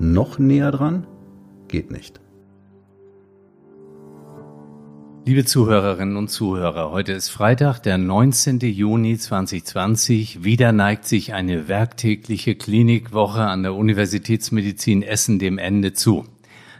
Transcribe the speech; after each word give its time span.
Noch 0.00 0.38
näher 0.38 0.70
dran? 0.70 1.08
Geht 1.66 1.90
nicht. 1.90 2.20
Liebe 5.26 5.44
Zuhörerinnen 5.44 6.16
und 6.16 6.28
Zuhörer, 6.28 6.92
heute 6.92 7.12
ist 7.12 7.30
Freitag, 7.30 7.80
der 7.80 7.98
19. 7.98 8.60
Juni 8.60 9.18
2020. 9.18 10.44
Wieder 10.44 10.70
neigt 10.70 11.04
sich 11.04 11.34
eine 11.34 11.66
werktägliche 11.66 12.54
Klinikwoche 12.54 13.42
an 13.42 13.64
der 13.64 13.74
Universitätsmedizin 13.74 15.02
Essen 15.02 15.40
dem 15.40 15.58
Ende 15.58 15.92
zu. 15.94 16.24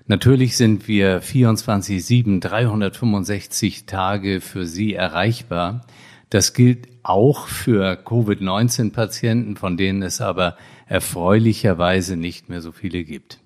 Natürlich 0.06 0.56
sind 0.56 0.86
wir 0.86 1.20
24-7, 1.20 2.40
365 2.40 3.86
Tage 3.86 4.40
für 4.40 4.64
Sie 4.64 4.94
erreichbar. 4.94 5.84
Das 6.30 6.54
gilt 6.54 6.86
auch 7.02 7.48
für 7.48 7.96
Covid-19-Patienten, 7.96 9.56
von 9.56 9.76
denen 9.76 10.02
es 10.02 10.20
aber 10.20 10.56
erfreulicherweise 10.88 12.16
nicht 12.16 12.48
mehr 12.48 12.60
so 12.60 12.72
viele 12.72 13.04
gibt. 13.04 13.38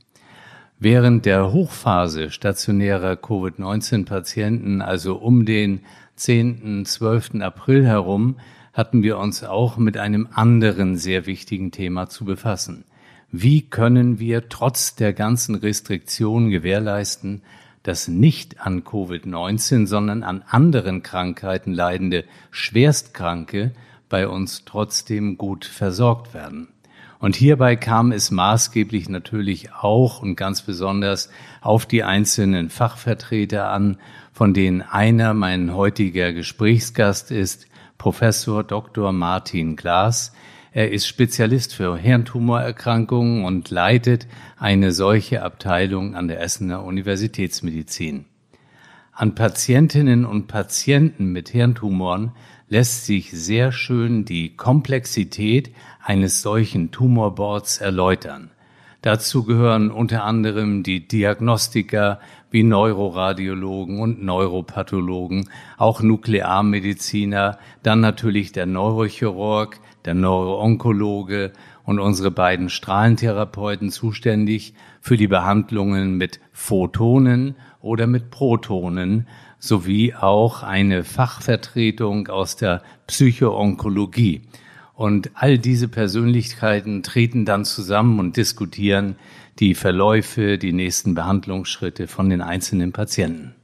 Während 0.78 1.26
der 1.26 1.52
Hochphase 1.52 2.30
stationärer 2.30 3.16
Covid-19-Patienten, 3.16 4.82
also 4.82 5.16
um 5.16 5.44
den 5.44 5.80
10., 6.16 6.84
12. 6.84 7.40
April 7.40 7.86
herum, 7.86 8.36
hatten 8.72 9.02
wir 9.02 9.18
uns 9.18 9.44
auch 9.44 9.76
mit 9.76 9.96
einem 9.96 10.28
anderen 10.32 10.96
sehr 10.96 11.26
wichtigen 11.26 11.70
Thema 11.70 12.08
zu 12.08 12.24
befassen. 12.24 12.84
Wie 13.30 13.62
können 13.62 14.18
wir 14.18 14.48
trotz 14.48 14.94
der 14.94 15.12
ganzen 15.12 15.54
Restriktionen 15.54 16.50
gewährleisten, 16.50 17.42
dass 17.82 18.08
nicht 18.08 18.60
an 18.60 18.82
Covid-19, 18.84 19.86
sondern 19.86 20.22
an 20.22 20.42
anderen 20.48 21.02
Krankheiten 21.02 21.72
leidende 21.72 22.24
Schwerstkranke 22.50 23.72
bei 24.08 24.28
uns 24.28 24.64
trotzdem 24.64 25.38
gut 25.38 25.64
versorgt 25.64 26.34
werden. 26.34 26.68
Und 27.22 27.36
hierbei 27.36 27.76
kam 27.76 28.10
es 28.10 28.32
maßgeblich 28.32 29.08
natürlich 29.08 29.72
auch 29.72 30.20
und 30.22 30.34
ganz 30.34 30.62
besonders 30.62 31.30
auf 31.60 31.86
die 31.86 32.02
einzelnen 32.02 32.68
Fachvertreter 32.68 33.68
an, 33.70 33.98
von 34.32 34.54
denen 34.54 34.82
einer 34.82 35.32
mein 35.32 35.72
heutiger 35.72 36.32
Gesprächsgast 36.32 37.30
ist, 37.30 37.68
Professor 37.96 38.64
Dr. 38.64 39.12
Martin 39.12 39.76
Glas, 39.76 40.32
er 40.72 40.90
ist 40.90 41.06
Spezialist 41.06 41.74
für 41.74 41.96
Hirntumorerkrankungen 41.96 43.44
und 43.44 43.70
leitet 43.70 44.26
eine 44.58 44.90
solche 44.90 45.44
Abteilung 45.44 46.16
an 46.16 46.26
der 46.26 46.40
Essener 46.40 46.82
Universitätsmedizin. 46.82 48.24
An 49.12 49.36
Patientinnen 49.36 50.24
und 50.24 50.48
Patienten 50.48 51.30
mit 51.30 51.50
Hirntumoren 51.50 52.32
lässt 52.72 53.04
sich 53.04 53.30
sehr 53.32 53.70
schön 53.70 54.24
die 54.24 54.56
Komplexität 54.56 55.72
eines 56.02 56.40
solchen 56.40 56.90
Tumorboards 56.90 57.82
erläutern. 57.82 58.50
Dazu 59.02 59.44
gehören 59.44 59.90
unter 59.90 60.24
anderem 60.24 60.82
die 60.82 61.06
Diagnostiker 61.06 62.18
wie 62.50 62.62
Neuroradiologen 62.62 64.00
und 64.00 64.24
Neuropathologen, 64.24 65.50
auch 65.76 66.00
Nuklearmediziner, 66.00 67.58
dann 67.82 68.00
natürlich 68.00 68.52
der 68.52 68.64
Neurochirurg, 68.64 69.78
der 70.06 70.14
Neuroonkologe 70.14 71.52
und 71.84 71.98
unsere 71.98 72.30
beiden 72.30 72.70
Strahlentherapeuten 72.70 73.90
zuständig 73.90 74.72
für 75.02 75.18
die 75.18 75.28
Behandlungen 75.28 76.16
mit 76.16 76.40
Photonen 76.52 77.54
oder 77.82 78.06
mit 78.06 78.30
Protonen 78.30 79.26
sowie 79.62 80.12
auch 80.12 80.64
eine 80.64 81.04
Fachvertretung 81.04 82.26
aus 82.26 82.56
der 82.56 82.82
Psychoonkologie. 83.06 84.42
Und 84.92 85.30
all 85.34 85.56
diese 85.56 85.86
Persönlichkeiten 85.86 87.04
treten 87.04 87.44
dann 87.44 87.64
zusammen 87.64 88.18
und 88.18 88.36
diskutieren 88.36 89.14
die 89.60 89.76
Verläufe, 89.76 90.58
die 90.58 90.72
nächsten 90.72 91.14
Behandlungsschritte 91.14 92.08
von 92.08 92.28
den 92.28 92.42
einzelnen 92.42 92.90
Patienten. 92.90 93.54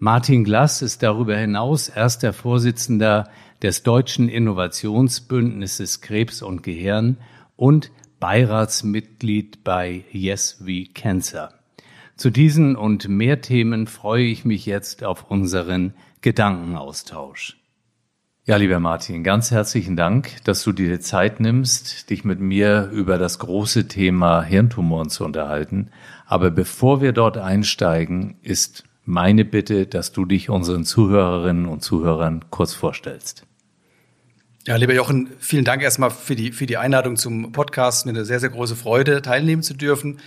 Martin 0.00 0.42
Glass 0.42 0.82
ist 0.82 1.04
darüber 1.04 1.36
hinaus 1.36 1.88
erster 1.88 2.32
Vorsitzender 2.32 3.30
des 3.62 3.84
Deutschen 3.84 4.28
Innovationsbündnisses 4.28 6.00
Krebs 6.00 6.42
und 6.42 6.64
Gehirn 6.64 7.18
und 7.54 7.92
Beiratsmitglied 8.18 9.62
bei 9.62 10.04
Yes 10.10 10.56
We 10.60 10.86
Cancer. 10.92 11.59
Zu 12.20 12.28
diesen 12.28 12.76
und 12.76 13.08
mehr 13.08 13.40
Themen 13.40 13.86
freue 13.86 14.24
ich 14.24 14.44
mich 14.44 14.66
jetzt 14.66 15.04
auf 15.04 15.30
unseren 15.30 15.94
Gedankenaustausch. 16.20 17.56
Ja, 18.44 18.56
lieber 18.56 18.78
Martin, 18.78 19.24
ganz 19.24 19.50
herzlichen 19.50 19.96
Dank, 19.96 20.44
dass 20.44 20.62
du 20.62 20.72
dir 20.72 21.00
Zeit 21.00 21.40
nimmst, 21.40 22.10
dich 22.10 22.22
mit 22.22 22.38
mir 22.38 22.90
über 22.92 23.16
das 23.16 23.38
große 23.38 23.88
Thema 23.88 24.42
Hirntumoren 24.42 25.08
zu 25.08 25.24
unterhalten. 25.24 25.92
Aber 26.26 26.50
bevor 26.50 27.00
wir 27.00 27.12
dort 27.12 27.38
einsteigen, 27.38 28.36
ist 28.42 28.84
meine 29.06 29.46
Bitte, 29.46 29.86
dass 29.86 30.12
du 30.12 30.26
dich 30.26 30.50
unseren 30.50 30.84
Zuhörerinnen 30.84 31.64
und 31.64 31.82
Zuhörern 31.82 32.44
kurz 32.50 32.74
vorstellst. 32.74 33.46
Ja, 34.66 34.76
lieber 34.76 34.92
Jochen, 34.92 35.30
vielen 35.38 35.64
Dank 35.64 35.82
erstmal 35.82 36.10
für 36.10 36.36
die, 36.36 36.52
für 36.52 36.66
die 36.66 36.76
Einladung 36.76 37.16
zum 37.16 37.52
Podcast. 37.52 38.04
Mir 38.04 38.12
eine 38.12 38.26
sehr, 38.26 38.40
sehr 38.40 38.50
große 38.50 38.76
Freude, 38.76 39.22
teilnehmen 39.22 39.62
zu 39.62 39.72
dürfen. 39.72 40.18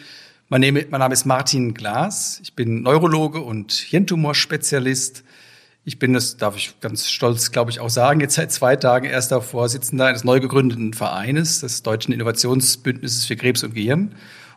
Mein 0.50 0.60
Name, 0.60 0.86
mein 0.90 1.00
Name 1.00 1.14
ist 1.14 1.26
Martin 1.26 1.74
Glas. 1.74 2.40
Ich 2.44 2.54
bin 2.54 2.82
Neurologe 2.82 3.40
und 3.40 3.72
Hirntumorspezialist. 3.72 5.24
Ich 5.86 6.00
bin, 6.00 6.14
das 6.14 6.36
darf 6.36 6.58
ich 6.58 6.80
ganz 6.82 7.10
stolz, 7.10 7.52
glaube 7.52 7.72
ich, 7.72 7.80
auch 7.80 7.90
sagen, 7.90 8.20
jetzt 8.20 8.36
seit 8.36 8.52
zwei 8.52 8.76
Tagen 8.76 9.06
erster 9.06 9.42
Vorsitzender 9.42 10.06
eines 10.08 10.26
neu 10.26 10.42
gegründeten 10.42 10.94
Vereines, 10.94 11.62
des 11.62 11.82
Deutschen 11.82 12.14
Innovationsbündnisses 12.14 13.26
für 13.26 13.38
Krebs 13.38 13.64
und 13.64 13.74
Gehirn. 13.74 14.16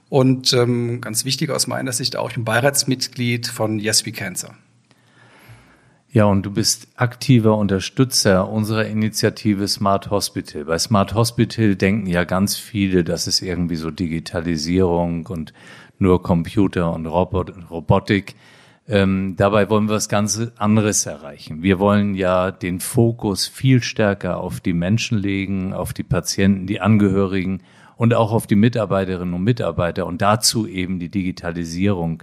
Und 0.08 0.52
ähm, 0.52 1.00
ganz 1.00 1.24
wichtig 1.24 1.50
aus 1.50 1.68
meiner 1.68 1.92
Sicht 1.92 2.16
auch, 2.16 2.30
ich 2.30 2.34
bin 2.34 2.44
Beiratsmitglied 2.44 3.46
von 3.46 3.78
Yes 3.78 4.04
We 4.04 4.12
Cancer. 4.12 4.54
Ja, 6.16 6.24
und 6.24 6.46
du 6.46 6.50
bist 6.50 6.88
aktiver 6.96 7.58
Unterstützer 7.58 8.48
unserer 8.48 8.86
Initiative 8.86 9.68
Smart 9.68 10.08
Hospital. 10.08 10.64
Bei 10.64 10.78
Smart 10.78 11.12
Hospital 11.12 11.76
denken 11.76 12.06
ja 12.06 12.24
ganz 12.24 12.56
viele, 12.56 13.04
das 13.04 13.26
ist 13.26 13.42
irgendwie 13.42 13.76
so 13.76 13.90
Digitalisierung 13.90 15.26
und 15.26 15.52
nur 15.98 16.22
Computer 16.22 16.94
und 16.94 17.04
Robot 17.04 17.52
Robotik. 17.70 18.34
Ähm, 18.88 19.34
dabei 19.36 19.68
wollen 19.68 19.90
wir 19.90 19.96
was 19.96 20.08
ganz 20.08 20.40
anderes 20.56 21.04
erreichen. 21.04 21.62
Wir 21.62 21.78
wollen 21.78 22.14
ja 22.14 22.50
den 22.50 22.80
Fokus 22.80 23.46
viel 23.46 23.82
stärker 23.82 24.38
auf 24.38 24.60
die 24.60 24.72
Menschen 24.72 25.18
legen, 25.18 25.74
auf 25.74 25.92
die 25.92 26.02
Patienten, 26.02 26.66
die 26.66 26.80
Angehörigen 26.80 27.60
und 27.98 28.14
auch 28.14 28.32
auf 28.32 28.46
die 28.46 28.56
Mitarbeiterinnen 28.56 29.34
und 29.34 29.44
Mitarbeiter 29.44 30.06
und 30.06 30.22
dazu 30.22 30.66
eben 30.66 30.98
die 30.98 31.10
Digitalisierung 31.10 32.22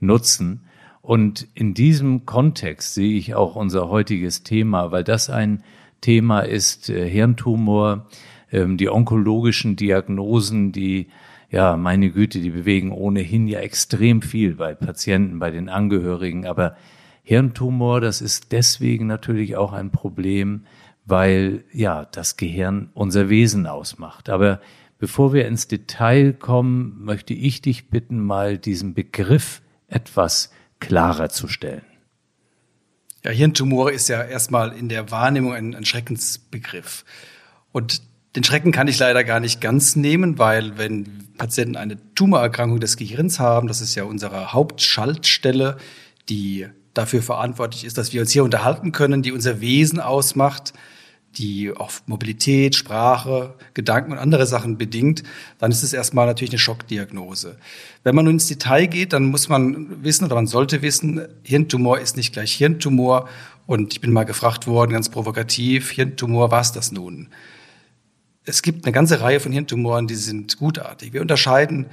nutzen. 0.00 0.62
Und 1.04 1.48
in 1.52 1.74
diesem 1.74 2.24
Kontext 2.24 2.94
sehe 2.94 3.18
ich 3.18 3.34
auch 3.34 3.56
unser 3.56 3.90
heutiges 3.90 4.42
Thema, 4.42 4.90
weil 4.90 5.04
das 5.04 5.28
ein 5.28 5.62
Thema 6.00 6.40
ist, 6.40 6.88
äh, 6.88 7.06
Hirntumor, 7.06 8.06
ähm, 8.50 8.78
die 8.78 8.88
onkologischen 8.88 9.76
Diagnosen, 9.76 10.72
die, 10.72 11.08
ja, 11.50 11.76
meine 11.76 12.10
Güte, 12.10 12.40
die 12.40 12.48
bewegen 12.48 12.90
ohnehin 12.90 13.46
ja 13.48 13.60
extrem 13.60 14.22
viel 14.22 14.54
bei 14.54 14.74
Patienten, 14.74 15.38
bei 15.38 15.50
den 15.50 15.68
Angehörigen. 15.68 16.46
Aber 16.46 16.74
Hirntumor, 17.22 18.00
das 18.00 18.22
ist 18.22 18.52
deswegen 18.52 19.06
natürlich 19.06 19.56
auch 19.56 19.74
ein 19.74 19.90
Problem, 19.90 20.62
weil, 21.04 21.64
ja, 21.70 22.06
das 22.06 22.38
Gehirn 22.38 22.88
unser 22.94 23.28
Wesen 23.28 23.66
ausmacht. 23.66 24.30
Aber 24.30 24.58
bevor 24.98 25.34
wir 25.34 25.46
ins 25.46 25.68
Detail 25.68 26.32
kommen, 26.32 27.04
möchte 27.04 27.34
ich 27.34 27.60
dich 27.60 27.90
bitten, 27.90 28.20
mal 28.24 28.56
diesen 28.56 28.94
Begriff 28.94 29.60
etwas 29.86 30.50
klarer 30.86 31.28
zu 31.28 31.48
stellen? 31.48 31.82
Ja, 33.24 33.30
Hirntumor 33.30 33.90
ist 33.90 34.08
ja 34.08 34.22
erstmal 34.22 34.72
in 34.72 34.88
der 34.88 35.10
Wahrnehmung 35.10 35.54
ein, 35.54 35.74
ein 35.74 35.84
Schreckensbegriff. 35.84 37.04
Und 37.72 38.02
den 38.36 38.44
Schrecken 38.44 38.72
kann 38.72 38.88
ich 38.88 38.98
leider 38.98 39.24
gar 39.24 39.40
nicht 39.40 39.60
ganz 39.60 39.96
nehmen, 39.96 40.38
weil 40.38 40.76
wenn 40.76 41.28
Patienten 41.38 41.76
eine 41.76 41.98
Tumorerkrankung 42.14 42.80
des 42.80 42.96
Gehirns 42.96 43.38
haben, 43.38 43.68
das 43.68 43.80
ist 43.80 43.94
ja 43.94 44.04
unsere 44.04 44.52
Hauptschaltstelle, 44.52 45.78
die 46.28 46.66
dafür 46.94 47.22
verantwortlich 47.22 47.84
ist, 47.84 47.96
dass 47.96 48.12
wir 48.12 48.20
uns 48.20 48.30
hier 48.30 48.44
unterhalten 48.44 48.92
können, 48.92 49.22
die 49.22 49.32
unser 49.32 49.60
Wesen 49.60 50.00
ausmacht, 50.00 50.72
die 51.38 51.72
auch 51.74 51.90
Mobilität, 52.06 52.74
Sprache, 52.76 53.54
Gedanken 53.74 54.12
und 54.12 54.18
andere 54.18 54.46
Sachen 54.46 54.78
bedingt, 54.78 55.22
dann 55.58 55.70
ist 55.70 55.82
es 55.82 55.92
erstmal 55.92 56.26
natürlich 56.26 56.52
eine 56.52 56.58
Schockdiagnose. 56.58 57.56
Wenn 58.02 58.14
man 58.14 58.24
nun 58.24 58.34
ins 58.34 58.46
Detail 58.46 58.86
geht, 58.86 59.12
dann 59.12 59.24
muss 59.24 59.48
man 59.48 60.02
wissen 60.02 60.24
oder 60.24 60.34
man 60.34 60.46
sollte 60.46 60.82
wissen, 60.82 61.26
Hirntumor 61.42 61.98
ist 61.98 62.16
nicht 62.16 62.32
gleich 62.32 62.52
Hirntumor. 62.54 63.28
Und 63.66 63.94
ich 63.94 64.00
bin 64.00 64.12
mal 64.12 64.24
gefragt 64.24 64.66
worden, 64.66 64.92
ganz 64.92 65.08
provokativ, 65.08 65.90
Hirntumor, 65.90 66.50
was 66.50 66.72
das 66.72 66.92
nun? 66.92 67.28
Es 68.44 68.60
gibt 68.60 68.84
eine 68.84 68.92
ganze 68.92 69.20
Reihe 69.20 69.40
von 69.40 69.52
Hirntumoren, 69.52 70.06
die 70.06 70.16
sind 70.16 70.58
gutartig. 70.58 71.14
Wir 71.14 71.22
unterscheiden 71.22 71.86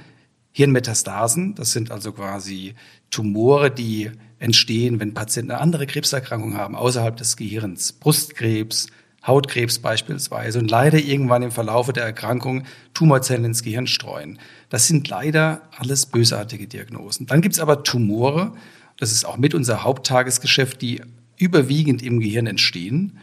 Hirnmetastasen, 0.52 1.54
das 1.54 1.72
sind 1.72 1.90
also 1.90 2.12
quasi 2.12 2.74
Tumore, 3.10 3.70
die 3.70 4.10
entstehen, 4.38 5.00
wenn 5.00 5.14
Patienten 5.14 5.52
eine 5.52 5.60
andere 5.60 5.86
Krebserkrankung 5.86 6.56
haben, 6.56 6.74
außerhalb 6.74 7.16
des 7.16 7.36
Gehirns. 7.36 7.92
Brustkrebs, 7.92 8.88
Hautkrebs 9.26 9.78
beispielsweise 9.78 10.58
und 10.58 10.70
leider 10.70 10.98
irgendwann 10.98 11.42
im 11.42 11.52
Verlaufe 11.52 11.92
der 11.92 12.04
Erkrankung 12.04 12.64
Tumorzellen 12.94 13.44
ins 13.44 13.62
Gehirn 13.62 13.86
streuen. 13.86 14.38
Das 14.68 14.88
sind 14.88 15.08
leider 15.08 15.62
alles 15.76 16.06
bösartige 16.06 16.66
Diagnosen. 16.66 17.26
Dann 17.26 17.40
gibt's 17.40 17.60
aber 17.60 17.84
Tumore, 17.84 18.52
das 18.98 19.12
ist 19.12 19.24
auch 19.24 19.36
mit 19.36 19.54
unser 19.54 19.84
Haupttagesgeschäft, 19.84 20.82
die 20.82 21.02
überwiegend 21.36 22.02
im 22.02 22.20
Gehirn 22.20 22.46
entstehen. 22.46 23.18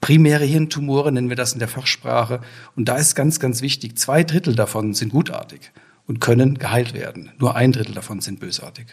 Primäre 0.00 0.44
Hirntumore 0.44 1.12
nennen 1.12 1.28
wir 1.28 1.36
das 1.36 1.52
in 1.52 1.58
der 1.58 1.68
Fachsprache. 1.68 2.40
Und 2.76 2.88
da 2.88 2.96
ist 2.96 3.14
ganz, 3.14 3.40
ganz 3.40 3.62
wichtig, 3.62 3.98
zwei 3.98 4.24
Drittel 4.24 4.54
davon 4.54 4.94
sind 4.94 5.10
gutartig 5.10 5.72
und 6.06 6.20
können 6.20 6.58
geheilt 6.58 6.94
werden. 6.94 7.32
Nur 7.38 7.56
ein 7.56 7.72
Drittel 7.72 7.94
davon 7.94 8.20
sind 8.20 8.40
bösartig. 8.40 8.86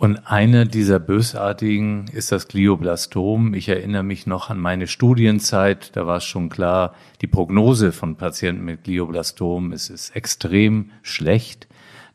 Und 0.00 0.20
eine 0.24 0.64
dieser 0.64 0.98
bösartigen 0.98 2.06
ist 2.10 2.32
das 2.32 2.48
Glioblastom. 2.48 3.52
Ich 3.52 3.68
erinnere 3.68 4.02
mich 4.02 4.26
noch 4.26 4.48
an 4.48 4.58
meine 4.58 4.86
Studienzeit. 4.86 5.94
Da 5.94 6.06
war 6.06 6.16
es 6.16 6.24
schon 6.24 6.48
klar, 6.48 6.94
die 7.20 7.26
Prognose 7.26 7.92
von 7.92 8.16
Patienten 8.16 8.64
mit 8.64 8.84
Glioblastom 8.84 9.72
es 9.72 9.90
ist 9.90 10.16
extrem 10.16 10.90
schlecht. 11.02 11.68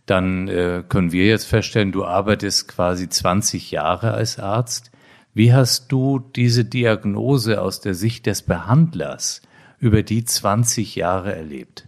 Dann 0.07 0.47
äh, 0.47 0.83
können 0.89 1.11
wir 1.11 1.27
jetzt 1.27 1.45
feststellen, 1.45 1.91
du 1.91 2.05
arbeitest 2.05 2.67
quasi 2.69 3.07
20 3.07 3.69
Jahre 3.69 4.15
als 4.15 4.39
Arzt. 4.39 4.89
Wie 5.35 5.53
hast 5.53 5.91
du 5.91 6.17
diese 6.17 6.65
Diagnose 6.65 7.61
aus 7.61 7.81
der 7.81 7.93
Sicht 7.93 8.25
des 8.25 8.41
Behandlers 8.41 9.43
über 9.77 10.01
die 10.01 10.25
20 10.25 10.95
Jahre 10.95 11.35
erlebt? 11.35 11.87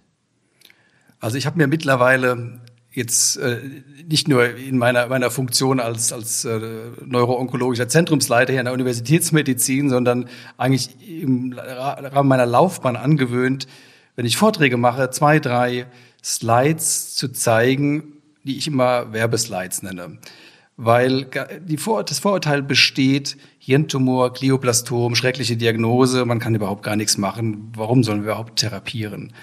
Also 1.19 1.39
ich 1.39 1.47
habe 1.47 1.57
mir 1.57 1.65
mittlerweile 1.65 2.61
jetzt 2.97 3.37
äh, 3.37 3.59
nicht 4.09 4.27
nur 4.27 4.55
in 4.55 4.77
meiner, 4.77 5.07
meiner 5.07 5.29
Funktion 5.29 5.79
als, 5.79 6.11
als 6.11 6.45
äh, 6.45 6.59
neuroonkologischer 7.05 7.87
Zentrumsleiter 7.87 8.51
hier 8.51 8.59
an 8.59 8.65
der 8.65 8.73
Universitätsmedizin, 8.73 9.89
sondern 9.89 10.27
eigentlich 10.57 10.89
im 11.07 11.53
Rahmen 11.53 12.27
meiner 12.27 12.47
Laufbahn 12.47 12.95
angewöhnt, 12.95 13.67
wenn 14.15 14.25
ich 14.25 14.35
Vorträge 14.35 14.77
mache, 14.77 15.11
zwei, 15.11 15.39
drei 15.39 15.85
Slides 16.23 17.15
zu 17.15 17.27
zeigen, 17.29 18.13
die 18.43 18.57
ich 18.57 18.65
immer 18.65 19.13
Werbeslides 19.13 19.83
nenne. 19.83 20.17
Weil 20.75 21.27
die 21.67 21.77
Vor 21.77 22.03
das 22.03 22.17
Vorurteil 22.19 22.63
besteht, 22.63 23.37
Hirntumor, 23.59 24.33
Glioblastom, 24.33 25.13
schreckliche 25.13 25.55
Diagnose, 25.55 26.25
man 26.25 26.39
kann 26.39 26.55
überhaupt 26.55 26.81
gar 26.81 26.95
nichts 26.95 27.17
machen. 27.19 27.71
Warum 27.75 28.03
sollen 28.03 28.23
wir 28.23 28.31
überhaupt 28.31 28.57
therapieren? 28.57 29.33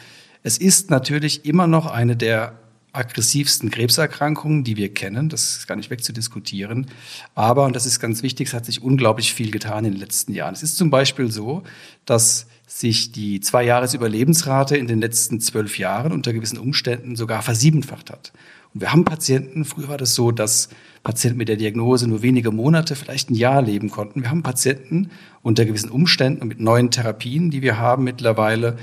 Es 0.42 0.58
ist 0.58 0.90
natürlich 0.90 1.44
immer 1.44 1.68
noch 1.68 1.86
eine 1.86 2.16
der 2.16 2.63
aggressivsten 2.94 3.70
Krebserkrankungen, 3.70 4.64
die 4.64 4.76
wir 4.76 4.92
kennen. 4.92 5.28
Das 5.28 5.56
ist 5.56 5.66
gar 5.66 5.76
nicht 5.76 5.90
wegzudiskutieren. 5.90 6.86
Aber, 7.34 7.64
und 7.64 7.74
das 7.74 7.86
ist 7.86 8.00
ganz 8.00 8.22
wichtig, 8.22 8.48
es 8.48 8.54
hat 8.54 8.66
sich 8.66 8.82
unglaublich 8.82 9.34
viel 9.34 9.50
getan 9.50 9.84
in 9.84 9.92
den 9.92 10.00
letzten 10.00 10.32
Jahren. 10.32 10.54
Es 10.54 10.62
ist 10.62 10.76
zum 10.76 10.90
Beispiel 10.90 11.30
so, 11.30 11.62
dass 12.06 12.46
sich 12.66 13.12
die 13.12 13.40
Zwei-Jahres-Überlebensrate 13.40 14.76
in 14.76 14.86
den 14.86 15.00
letzten 15.00 15.40
zwölf 15.40 15.78
Jahren 15.78 16.12
unter 16.12 16.32
gewissen 16.32 16.58
Umständen 16.58 17.16
sogar 17.16 17.42
versiebenfacht 17.42 18.10
hat. 18.10 18.32
Und 18.72 18.80
wir 18.80 18.92
haben 18.92 19.04
Patienten, 19.04 19.64
früher 19.64 19.88
war 19.88 19.98
das 19.98 20.14
so, 20.14 20.32
dass 20.32 20.68
Patienten 21.04 21.38
mit 21.38 21.48
der 21.48 21.56
Diagnose 21.56 22.08
nur 22.08 22.22
wenige 22.22 22.50
Monate, 22.50 22.96
vielleicht 22.96 23.30
ein 23.30 23.34
Jahr 23.34 23.62
leben 23.62 23.90
konnten. 23.90 24.22
Wir 24.22 24.30
haben 24.30 24.42
Patienten 24.42 25.10
unter 25.42 25.64
gewissen 25.64 25.90
Umständen 25.90 26.42
und 26.42 26.48
mit 26.48 26.60
neuen 26.60 26.90
Therapien, 26.90 27.50
die 27.50 27.62
wir 27.62 27.78
haben 27.78 28.04
mittlerweile, 28.04 28.76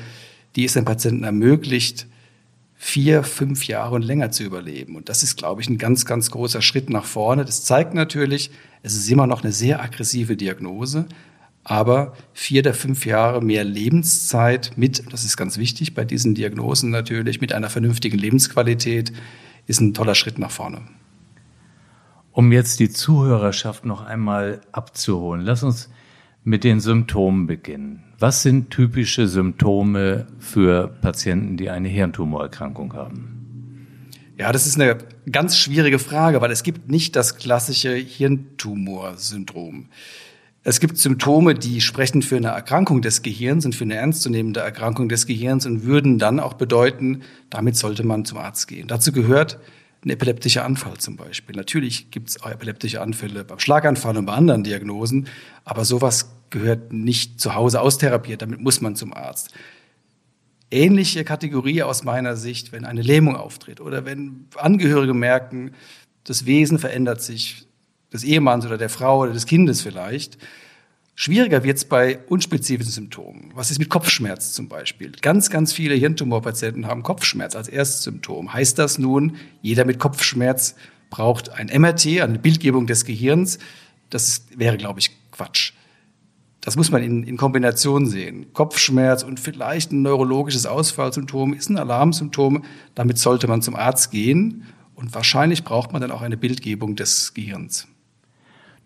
die 0.55 0.65
es 0.65 0.73
den 0.73 0.85
Patienten 0.85 1.23
ermöglicht, 1.23 2.07
vier, 2.83 3.21
fünf 3.21 3.67
Jahre 3.67 3.93
und 3.93 4.01
länger 4.01 4.31
zu 4.31 4.43
überleben. 4.43 4.95
Und 4.95 5.07
das 5.07 5.21
ist, 5.21 5.37
glaube 5.37 5.61
ich, 5.61 5.69
ein 5.69 5.77
ganz, 5.77 6.03
ganz 6.03 6.31
großer 6.31 6.63
Schritt 6.63 6.89
nach 6.89 7.05
vorne. 7.05 7.45
Das 7.45 7.63
zeigt 7.63 7.93
natürlich, 7.93 8.49
es 8.81 8.95
ist 8.95 9.07
immer 9.07 9.27
noch 9.27 9.43
eine 9.43 9.53
sehr 9.53 9.83
aggressive 9.83 10.35
Diagnose, 10.35 11.05
aber 11.63 12.13
vier 12.33 12.63
der 12.63 12.73
fünf 12.73 13.05
Jahre 13.05 13.39
mehr 13.43 13.63
Lebenszeit 13.63 14.71
mit, 14.77 15.13
das 15.13 15.23
ist 15.25 15.37
ganz 15.37 15.59
wichtig 15.59 15.93
bei 15.93 16.05
diesen 16.05 16.33
Diagnosen 16.33 16.89
natürlich, 16.89 17.39
mit 17.39 17.53
einer 17.53 17.69
vernünftigen 17.69 18.17
Lebensqualität 18.17 19.13
ist 19.67 19.79
ein 19.79 19.93
toller 19.93 20.15
Schritt 20.15 20.39
nach 20.39 20.51
vorne. 20.51 20.81
Um 22.31 22.51
jetzt 22.51 22.79
die 22.79 22.89
Zuhörerschaft 22.89 23.85
noch 23.85 24.01
einmal 24.01 24.61
abzuholen, 24.71 25.41
lass 25.41 25.61
uns 25.61 25.91
mit 26.43 26.63
den 26.63 26.79
Symptomen 26.79 27.47
beginnen. 27.47 28.03
Was 28.17 28.43
sind 28.43 28.69
typische 28.69 29.27
Symptome 29.27 30.27
für 30.39 30.87
Patienten, 30.87 31.57
die 31.57 31.69
eine 31.69 31.87
Hirntumorerkrankung 31.87 32.93
haben? 32.93 33.41
Ja, 34.37 34.51
das 34.51 34.65
ist 34.65 34.79
eine 34.79 34.97
ganz 35.31 35.57
schwierige 35.57 35.99
Frage, 35.99 36.41
weil 36.41 36.51
es 36.51 36.63
gibt 36.63 36.89
nicht 36.89 37.15
das 37.15 37.37
klassische 37.37 37.93
Hirntumorsyndrom. 37.93 39.87
Es 40.63 40.79
gibt 40.79 40.97
Symptome, 40.97 41.55
die 41.55 41.81
sprechen 41.81 42.21
für 42.21 42.37
eine 42.37 42.49
Erkrankung 42.49 43.01
des 43.01 43.23
Gehirns 43.23 43.65
und 43.65 43.75
für 43.75 43.83
eine 43.83 43.95
ernstzunehmende 43.95 44.59
Erkrankung 44.59 45.09
des 45.09 45.25
Gehirns 45.25 45.65
und 45.65 45.85
würden 45.85 46.19
dann 46.19 46.39
auch 46.39 46.53
bedeuten, 46.53 47.21
damit 47.49 47.75
sollte 47.75 48.03
man 48.05 48.25
zum 48.25 48.37
Arzt 48.37 48.67
gehen. 48.67 48.87
Dazu 48.87 49.11
gehört 49.11 49.59
ein 50.03 50.09
epileptischer 50.09 50.65
Anfall 50.65 50.97
zum 50.97 51.15
Beispiel. 51.15 51.55
Natürlich 51.55 52.09
gibt 52.09 52.29
es 52.29 52.37
epileptische 52.37 53.01
Anfälle 53.01 53.43
beim 53.43 53.59
Schlaganfall 53.59 54.17
und 54.17 54.25
bei 54.25 54.33
anderen 54.33 54.63
Diagnosen, 54.63 55.27
aber 55.63 55.85
sowas 55.85 56.31
gehört 56.49 56.91
nicht 56.91 57.39
zu 57.39 57.55
Hause 57.55 57.81
austherapiert, 57.81 58.41
damit 58.41 58.61
muss 58.61 58.81
man 58.81 58.95
zum 58.95 59.13
Arzt. 59.13 59.51
Ähnliche 60.71 61.23
Kategorie 61.23 61.83
aus 61.83 62.03
meiner 62.03 62.35
Sicht, 62.35 62.71
wenn 62.71 62.85
eine 62.85 63.01
Lähmung 63.01 63.35
auftritt 63.35 63.79
oder 63.81 64.05
wenn 64.05 64.47
Angehörige 64.55 65.13
merken, 65.13 65.71
das 66.23 66.45
Wesen 66.45 66.79
verändert 66.79 67.21
sich, 67.21 67.67
des 68.11 68.23
Ehemanns 68.23 68.65
oder 68.65 68.77
der 68.77 68.89
Frau 68.89 69.19
oder 69.19 69.33
des 69.33 69.45
Kindes 69.45 69.81
vielleicht. 69.81 70.37
Schwieriger 71.15 71.63
wird 71.63 71.77
es 71.77 71.85
bei 71.85 72.19
unspezifischen 72.29 72.91
Symptomen. 72.91 73.51
Was 73.53 73.69
ist 73.69 73.79
mit 73.79 73.89
Kopfschmerz 73.89 74.53
zum 74.53 74.67
Beispiel? 74.69 75.11
Ganz, 75.21 75.49
ganz 75.49 75.73
viele 75.73 75.93
Hirntumorpatienten 75.95 76.87
haben 76.87 77.03
Kopfschmerz 77.03 77.55
als 77.55 77.67
erstes 77.67 78.03
Symptom. 78.03 78.53
Heißt 78.53 78.79
das 78.79 78.97
nun, 78.97 79.35
jeder 79.61 79.85
mit 79.85 79.99
Kopfschmerz 79.99 80.75
braucht 81.09 81.49
ein 81.49 81.67
MRT, 81.67 82.21
eine 82.21 82.39
Bildgebung 82.39 82.87
des 82.87 83.05
Gehirns? 83.05 83.59
Das 84.09 84.45
wäre, 84.55 84.77
glaube 84.77 84.99
ich, 84.99 85.11
Quatsch. 85.31 85.73
Das 86.61 86.75
muss 86.75 86.91
man 86.91 87.01
in, 87.01 87.23
in 87.23 87.37
Kombination 87.37 88.05
sehen. 88.05 88.53
Kopfschmerz 88.53 89.23
und 89.23 89.39
vielleicht 89.39 89.91
ein 89.91 90.03
neurologisches 90.03 90.67
Ausfallsymptom 90.67 91.53
ist 91.53 91.69
ein 91.69 91.77
Alarmsymptom. 91.77 92.63
Damit 92.93 93.17
sollte 93.17 93.47
man 93.47 93.61
zum 93.63 93.75
Arzt 93.75 94.11
gehen. 94.11 94.63
Und 94.93 95.13
wahrscheinlich 95.15 95.63
braucht 95.63 95.91
man 95.91 96.01
dann 96.01 96.11
auch 96.11 96.21
eine 96.21 96.37
Bildgebung 96.37 96.95
des 96.95 97.33
Gehirns. 97.33 97.87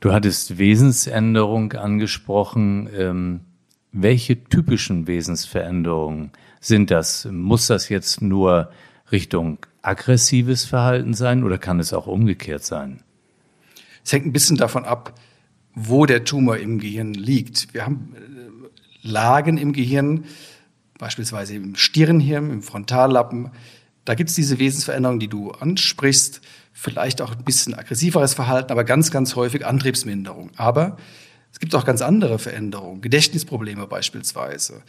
Du 0.05 0.13
hattest 0.13 0.59
Wesensänderung 0.59 1.73
angesprochen. 1.73 2.87
Ähm, 2.95 3.39
welche 3.91 4.43
typischen 4.43 5.07
Wesensveränderungen 5.07 6.29
sind 6.59 6.91
das? 6.91 7.27
Muss 7.31 7.65
das 7.65 7.89
jetzt 7.89 8.21
nur 8.21 8.69
Richtung 9.11 9.57
aggressives 9.81 10.63
Verhalten 10.63 11.15
sein 11.15 11.43
oder 11.43 11.57
kann 11.57 11.79
es 11.79 11.91
auch 11.91 12.05
umgekehrt 12.05 12.63
sein? 12.63 13.01
Es 14.03 14.13
hängt 14.13 14.27
ein 14.27 14.31
bisschen 14.31 14.57
davon 14.57 14.85
ab, 14.85 15.19
wo 15.73 16.05
der 16.05 16.23
Tumor 16.23 16.57
im 16.57 16.77
Gehirn 16.77 17.15
liegt. 17.15 17.73
Wir 17.73 17.87
haben 17.87 18.13
äh, 18.15 19.07
Lagen 19.07 19.57
im 19.57 19.73
Gehirn, 19.73 20.25
beispielsweise 20.99 21.55
im 21.55 21.75
Stirnhirn, 21.75 22.51
im 22.51 22.61
Frontallappen. 22.61 23.49
Da 24.05 24.13
gibt 24.13 24.29
es 24.29 24.35
diese 24.35 24.59
Wesensveränderungen, 24.59 25.19
die 25.19 25.29
du 25.29 25.49
ansprichst. 25.49 26.41
Vielleicht 26.77 27.21
auch 27.21 27.31
ein 27.31 27.43
bisschen 27.43 27.73
aggressiveres 27.73 28.33
Verhalten, 28.33 28.71
aber 28.71 28.83
ganz, 28.83 29.09
ganz 29.09 29.35
häufig 29.35 29.65
Antriebsminderung. 29.65 30.51
Aber 30.57 30.97
es 31.51 31.59
gibt 31.59 31.73
auch 31.73 31.85
ganz 31.85 32.01
andere 32.01 32.37
Veränderungen, 32.37 33.01
Gedächtnisprobleme 33.01 33.87
beispielsweise. 33.87 34.83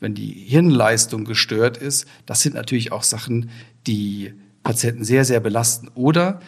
Wenn 0.00 0.14
die 0.14 0.32
Hirnleistung 0.32 1.24
gestört 1.24 1.76
ist, 1.76 2.06
das 2.26 2.42
sind 2.42 2.54
natürlich 2.54 2.92
auch 2.92 3.02
Sachen, 3.02 3.50
die 3.86 4.34
Patienten 4.62 5.04
sehr, 5.04 5.24
sehr 5.24 5.40
belasten. 5.40 5.88
Oder 5.94 6.40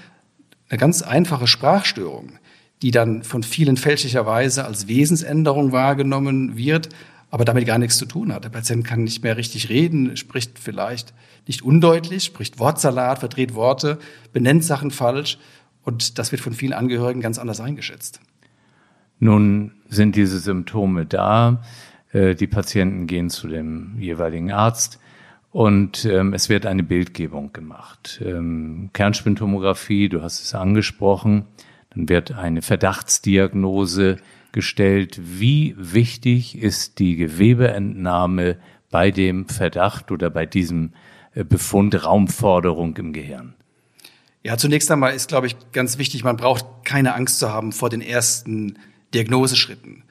eine 0.68 0.78
ganz 0.78 1.02
einfache 1.02 1.46
Sprachstörung 1.46 2.38
die 2.82 2.90
dann 2.90 3.22
von 3.22 3.42
vielen 3.42 3.76
fälschlicherweise 3.76 4.64
als 4.64 4.88
Wesensänderung 4.88 5.72
wahrgenommen 5.72 6.56
wird, 6.56 6.88
aber 7.30 7.44
damit 7.44 7.66
gar 7.66 7.78
nichts 7.78 7.96
zu 7.96 8.06
tun 8.06 8.32
hat. 8.32 8.44
Der 8.44 8.50
Patient 8.50 8.84
kann 8.84 9.04
nicht 9.04 9.22
mehr 9.22 9.36
richtig 9.36 9.68
reden, 9.68 10.16
spricht 10.16 10.58
vielleicht 10.58 11.14
nicht 11.46 11.62
undeutlich, 11.62 12.24
spricht 12.24 12.58
Wortsalat, 12.58 13.20
verdreht 13.20 13.54
Worte, 13.54 13.98
benennt 14.32 14.64
Sachen 14.64 14.90
falsch 14.90 15.38
und 15.82 16.18
das 16.18 16.32
wird 16.32 16.42
von 16.42 16.52
vielen 16.52 16.72
Angehörigen 16.72 17.20
ganz 17.20 17.38
anders 17.38 17.60
eingeschätzt. 17.60 18.20
Nun 19.18 19.72
sind 19.88 20.16
diese 20.16 20.38
Symptome 20.38 21.06
da. 21.06 21.62
Äh, 22.12 22.34
die 22.34 22.46
Patienten 22.46 23.06
gehen 23.06 23.30
zu 23.30 23.48
dem 23.48 23.96
jeweiligen 23.98 24.50
Arzt 24.50 24.98
und 25.52 26.04
ähm, 26.04 26.32
es 26.32 26.48
wird 26.48 26.66
eine 26.66 26.82
Bildgebung 26.82 27.52
gemacht. 27.52 28.20
Ähm, 28.24 28.90
Kernspintomographie, 28.92 30.08
du 30.08 30.22
hast 30.22 30.42
es 30.42 30.54
angesprochen, 30.54 31.46
dann 31.94 32.08
wird 32.08 32.32
eine 32.32 32.62
Verdachtsdiagnose 32.62 34.16
gestellt. 34.52 35.20
Wie 35.22 35.74
wichtig 35.78 36.58
ist 36.58 36.98
die 36.98 37.16
Gewebeentnahme 37.16 38.58
bei 38.90 39.10
dem 39.10 39.48
Verdacht 39.48 40.10
oder 40.10 40.30
bei 40.30 40.46
diesem 40.46 40.92
äh, 41.34 41.44
Befund 41.44 42.04
Raumforderung 42.04 42.96
im 42.96 43.12
Gehirn? 43.12 43.54
Ja, 44.42 44.56
zunächst 44.56 44.90
einmal 44.90 45.14
ist, 45.14 45.28
glaube 45.28 45.46
ich, 45.46 45.56
ganz 45.72 45.98
wichtig, 45.98 46.24
man 46.24 46.36
braucht 46.36 46.64
keine 46.84 47.14
Angst 47.14 47.38
zu 47.38 47.50
haben 47.50 47.72
vor 47.72 47.90
den 47.90 48.00
ersten 48.00 48.78
Diagnoseschritten. 49.12 50.04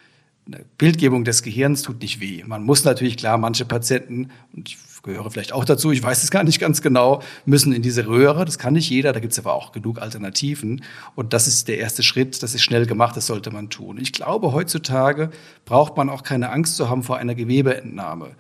Eine 0.46 0.65
Bildgebung 0.77 1.24
des 1.24 1.41
Gehirns 1.41 1.81
tut 1.81 2.01
nicht 2.01 2.19
weh. 2.19 2.43
Man 2.46 2.63
muss 2.63 2.84
natürlich 2.84 3.17
klar, 3.17 3.38
manche 3.38 3.65
Patienten, 3.65 4.29
und 4.53 4.69
ich 4.69 4.77
gehöre 5.03 5.29
vielleicht 5.31 5.53
auch 5.53 5.65
dazu, 5.65 5.91
ich 5.91 6.03
weiß 6.03 6.23
es 6.23 6.31
gar 6.31 6.43
nicht 6.43 6.59
ganz 6.59 6.81
genau, 6.81 7.21
müssen 7.45 7.73
in 7.73 7.81
diese 7.81 8.07
Röhre. 8.07 8.45
Das 8.45 8.57
kann 8.57 8.73
nicht 8.73 8.89
jeder, 8.89 9.13
da 9.13 9.19
gibt 9.19 9.33
es 9.33 9.39
aber 9.39 9.53
auch 9.53 9.71
genug 9.71 10.01
Alternativen. 10.01 10.83
Und 11.15 11.33
das 11.33 11.47
ist 11.47 11.67
der 11.67 11.77
erste 11.77 12.03
Schritt, 12.03 12.43
das 12.43 12.53
ist 12.53 12.63
schnell 12.63 12.85
gemacht, 12.85 13.15
das 13.17 13.27
sollte 13.27 13.51
man 13.51 13.69
tun. 13.69 13.97
Ich 13.99 14.13
glaube, 14.13 14.51
heutzutage 14.53 15.29
braucht 15.65 15.97
man 15.97 16.09
auch 16.09 16.23
keine 16.23 16.49
Angst 16.51 16.75
zu 16.75 16.89
haben 16.89 17.03
vor 17.03 17.17
einer 17.17 17.35
Gewebeentnahme. 17.35 18.35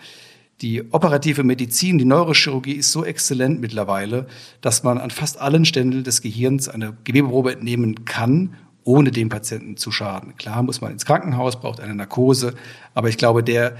Die 0.61 0.91
operative 0.91 1.45
Medizin, 1.45 1.97
die 1.97 2.05
Neurochirurgie 2.05 2.73
ist 2.73 2.91
so 2.91 3.05
exzellent 3.05 3.61
mittlerweile, 3.61 4.27
dass 4.59 4.83
man 4.83 4.97
an 4.97 5.09
fast 5.09 5.39
allen 5.39 5.63
Stellen 5.63 6.03
des 6.03 6.21
Gehirns 6.21 6.67
eine 6.67 6.97
Gewebeprobe 7.05 7.53
entnehmen 7.53 8.03
kann, 8.03 8.55
ohne 8.83 9.11
dem 9.11 9.29
Patienten 9.29 9.77
zu 9.77 9.91
schaden. 9.91 10.35
Klar 10.35 10.63
muss 10.63 10.81
man 10.81 10.91
ins 10.91 11.05
Krankenhaus, 11.05 11.61
braucht 11.61 11.79
eine 11.79 11.95
Narkose, 11.95 12.55
aber 12.93 13.07
ich 13.07 13.17
glaube, 13.17 13.41
der, 13.41 13.77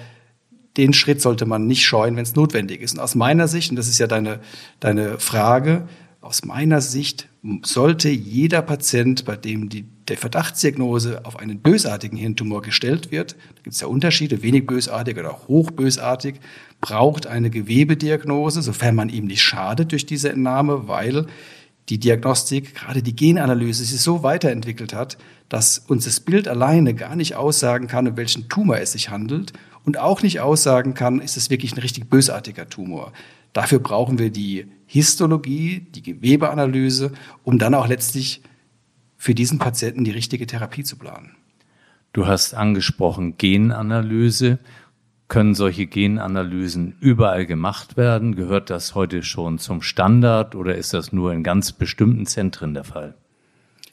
den 0.77 0.93
Schritt 0.93 1.21
sollte 1.21 1.45
man 1.45 1.67
nicht 1.67 1.85
scheuen, 1.85 2.15
wenn 2.15 2.23
es 2.23 2.35
notwendig 2.35 2.81
ist. 2.81 2.93
Und 2.93 2.99
aus 2.99 3.15
meiner 3.15 3.47
Sicht, 3.47 3.69
und 3.71 3.75
das 3.75 3.87
ist 3.87 3.99
ja 3.99 4.07
deine, 4.07 4.39
deine 4.79 5.19
Frage, 5.19 5.87
aus 6.21 6.43
meiner 6.43 6.81
Sicht 6.81 7.29
sollte 7.63 8.09
jeder 8.09 8.61
Patient, 8.61 9.23
bei 9.23 9.37
dem 9.37 9.69
die, 9.69 9.85
der 10.09 10.17
Verdachtsdiagnose 10.17 11.25
auf 11.25 11.39
einen 11.39 11.59
bösartigen 11.59 12.17
Hirntumor 12.17 12.61
gestellt 12.61 13.11
wird, 13.11 13.33
da 13.55 13.61
gibt 13.63 13.73
es 13.73 13.81
ja 13.81 13.87
Unterschiede, 13.87 14.43
wenig 14.43 14.65
bösartig 14.67 15.17
oder 15.17 15.47
hochbösartig, 15.47 16.35
braucht 16.81 17.25
eine 17.27 17.49
Gewebediagnose, 17.49 18.61
sofern 18.61 18.95
man 18.95 19.09
ihm 19.09 19.25
nicht 19.25 19.41
schadet 19.41 19.93
durch 19.93 20.05
diese 20.05 20.29
Entnahme, 20.29 20.87
weil 20.87 21.27
die 21.89 21.97
Diagnostik, 21.97 22.75
gerade 22.75 23.01
die 23.01 23.15
Genanalyse, 23.15 23.83
sich 23.83 23.99
so 23.99 24.23
weiterentwickelt 24.23 24.93
hat, 24.93 25.17
dass 25.49 25.79
uns 25.79 26.05
das 26.05 26.19
Bild 26.19 26.47
alleine 26.47 26.93
gar 26.93 27.15
nicht 27.15 27.35
aussagen 27.35 27.87
kann, 27.87 28.07
um 28.07 28.17
welchen 28.17 28.47
Tumor 28.47 28.77
es 28.77 28.91
sich 28.91 29.09
handelt 29.09 29.53
und 29.83 29.97
auch 29.97 30.21
nicht 30.21 30.39
aussagen 30.39 30.93
kann, 30.93 31.19
ist 31.19 31.37
es 31.37 31.49
wirklich 31.49 31.73
ein 31.73 31.79
richtig 31.79 32.09
bösartiger 32.09 32.69
Tumor. 32.69 33.11
Dafür 33.53 33.79
brauchen 33.79 34.19
wir 34.19 34.29
die 34.29 34.67
Histologie, 34.85 35.87
die 35.95 36.03
Gewebeanalyse, 36.03 37.11
um 37.43 37.57
dann 37.57 37.73
auch 37.73 37.87
letztlich 37.87 38.41
für 39.17 39.33
diesen 39.33 39.57
Patienten 39.57 40.03
die 40.03 40.11
richtige 40.11 40.45
Therapie 40.45 40.83
zu 40.83 40.95
planen. 40.95 41.35
Du 42.13 42.27
hast 42.27 42.53
angesprochen 42.53 43.37
Genanalyse. 43.37 44.59
Können 45.29 45.53
solche 45.53 45.85
Genanalysen 45.85 46.95
überall 46.99 47.45
gemacht 47.45 47.97
werden? 47.97 48.35
Gehört 48.35 48.71
das 48.71 48.95
heute 48.95 49.21
schon 49.21 49.59
zum 49.59 49.83
Standard 49.83 50.55
oder 50.55 50.75
ist 50.75 50.93
das 50.93 51.13
nur 51.13 51.31
in 51.31 51.43
ganz 51.43 51.71
bestimmten 51.71 52.25
Zentren 52.25 52.73
der 52.73 52.83
Fall? 52.83 53.13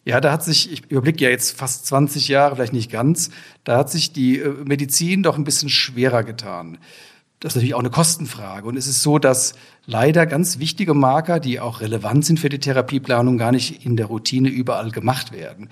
Ja, 0.07 0.21
da 0.21 0.33
hat 0.33 0.43
sich, 0.43 0.73
ich 0.73 0.91
überblicke 0.91 1.25
ja 1.25 1.31
jetzt 1.31 1.59
fast 1.59 1.87
20 1.87 2.29
Jahre, 2.29 2.57
vielleicht 2.57 2.73
nicht 2.73 2.91
ganz, 2.91 3.31
da 3.65 3.77
hat 3.77 3.91
sich 3.91 4.13
die 4.13 4.39
äh, 4.39 4.49
Medizin 4.65 5.23
doch 5.23 5.37
ein 5.37 5.45
bisschen 5.45 5.69
schwerer 5.69 6.25
getan. 6.25 6.79
Das 7.41 7.53
ist 7.53 7.57
natürlich 7.57 7.75
auch 7.75 7.81
eine 7.81 7.91
Kostenfrage. 7.91 8.67
Und 8.67 8.79
es 8.79 8.87
ist 8.87 9.03
so, 9.03 9.19
dass 9.19 9.55
leider 9.85 10.25
ganz 10.25 10.59
wichtige 10.59 10.95
Marker, 10.95 11.39
die 11.39 11.61
auch 11.61 11.81
relevant 11.81 12.25
sind 12.25 12.41
für 12.41 12.49
die 12.49 12.61
Therapieplanung, 12.61 13.37
gar 13.37 13.53
nicht 13.53 13.85
in 13.85 13.97
der 13.97 14.07
Routine 14.07 14.49
überall 14.49 14.91
gemacht 14.91 15.33
werden. 15.33 15.69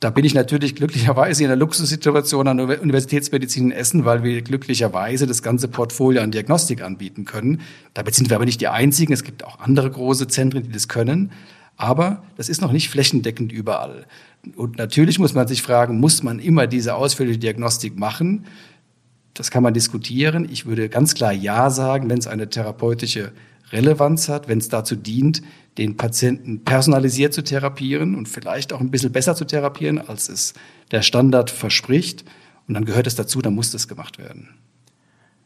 Da 0.00 0.08
bin 0.08 0.24
ich 0.24 0.32
natürlich 0.32 0.74
glücklicherweise 0.74 1.42
in 1.42 1.50
der 1.50 1.58
Luxussituation 1.58 2.48
an 2.48 2.56
der 2.56 2.80
Universitätsmedizin 2.80 3.66
in 3.66 3.72
Essen, 3.72 4.06
weil 4.06 4.22
wir 4.22 4.40
glücklicherweise 4.40 5.26
das 5.26 5.42
ganze 5.42 5.68
Portfolio 5.68 6.22
an 6.22 6.30
Diagnostik 6.30 6.80
anbieten 6.80 7.26
können. 7.26 7.60
Damit 7.92 8.14
sind 8.14 8.30
wir 8.30 8.36
aber 8.36 8.46
nicht 8.46 8.62
die 8.62 8.68
einzigen. 8.68 9.12
Es 9.12 9.24
gibt 9.24 9.44
auch 9.44 9.60
andere 9.60 9.90
große 9.90 10.26
Zentren, 10.26 10.62
die 10.62 10.70
das 10.70 10.88
können. 10.88 11.32
Aber 11.76 12.22
das 12.38 12.48
ist 12.48 12.62
noch 12.62 12.72
nicht 12.72 12.88
flächendeckend 12.88 13.52
überall. 13.52 14.06
Und 14.56 14.78
natürlich 14.78 15.18
muss 15.18 15.34
man 15.34 15.46
sich 15.46 15.60
fragen, 15.60 16.00
muss 16.00 16.22
man 16.22 16.38
immer 16.38 16.66
diese 16.66 16.94
ausführliche 16.94 17.38
Diagnostik 17.38 17.98
machen? 17.98 18.46
Das 19.34 19.50
kann 19.50 19.62
man 19.62 19.74
diskutieren. 19.74 20.48
Ich 20.50 20.64
würde 20.64 20.88
ganz 20.88 21.14
klar 21.14 21.32
Ja 21.32 21.68
sagen, 21.68 22.08
wenn 22.08 22.18
es 22.18 22.26
eine 22.26 22.48
therapeutische 22.48 23.32
Relevanz 23.72 24.28
hat, 24.28 24.48
wenn 24.48 24.58
es 24.58 24.68
dazu 24.68 24.96
dient, 24.96 25.42
den 25.78 25.96
Patienten 25.96 26.64
personalisiert 26.64 27.32
zu 27.32 27.42
therapieren 27.42 28.14
und 28.14 28.28
vielleicht 28.28 28.72
auch 28.72 28.80
ein 28.80 28.90
bisschen 28.90 29.12
besser 29.12 29.34
zu 29.34 29.44
therapieren, 29.44 29.98
als 29.98 30.28
es 30.28 30.54
der 30.90 31.02
Standard 31.02 31.50
verspricht. 31.50 32.24
Und 32.66 32.74
dann 32.74 32.84
gehört 32.84 33.06
es 33.06 33.14
dazu, 33.14 33.40
dann 33.40 33.54
muss 33.54 33.70
das 33.70 33.88
gemacht 33.88 34.18
werden. 34.18 34.48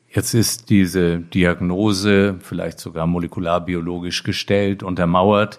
Jetzt 0.08 0.32
ist 0.32 0.70
diese 0.70 1.18
Diagnose 1.18 2.36
vielleicht 2.40 2.78
sogar 2.78 3.06
molekularbiologisch 3.06 4.22
gestellt, 4.22 4.82
untermauert. 4.82 5.58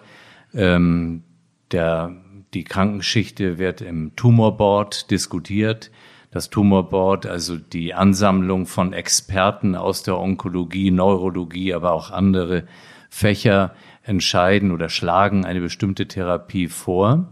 Ähm, 0.53 1.23
der, 1.71 2.15
die 2.53 2.63
Krankenschichte 2.63 3.57
wird 3.57 3.81
im 3.81 4.15
Tumorboard 4.15 5.11
diskutiert. 5.11 5.91
Das 6.35 6.49
Tumorboard, 6.49 7.27
also 7.27 7.55
die 7.55 7.93
Ansammlung 7.93 8.65
von 8.65 8.91
Experten 8.91 9.73
aus 9.73 10.03
der 10.03 10.19
Onkologie, 10.19 10.91
Neurologie, 10.91 11.73
aber 11.73 11.93
auch 11.93 12.11
andere 12.11 12.65
Fächer, 13.09 13.73
entscheiden 14.03 14.73
oder 14.73 14.89
schlagen 14.89 15.45
eine 15.45 15.61
bestimmte 15.61 16.09
Therapie 16.09 16.67
vor. 16.67 17.31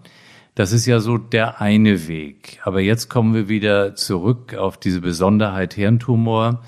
Das 0.55 0.71
ist 0.71 0.85
ja 0.85 1.01
so 1.01 1.17
der 1.17 1.59
eine 1.59 2.07
Weg. 2.07 2.61
Aber 2.63 2.79
jetzt 2.79 3.09
kommen 3.09 3.33
wir 3.33 3.49
wieder 3.49 3.93
zurück 3.95 4.55
auf 4.55 4.77
diese 4.77 5.01
Besonderheit 5.01 5.73
Hirntumor. 5.73 6.63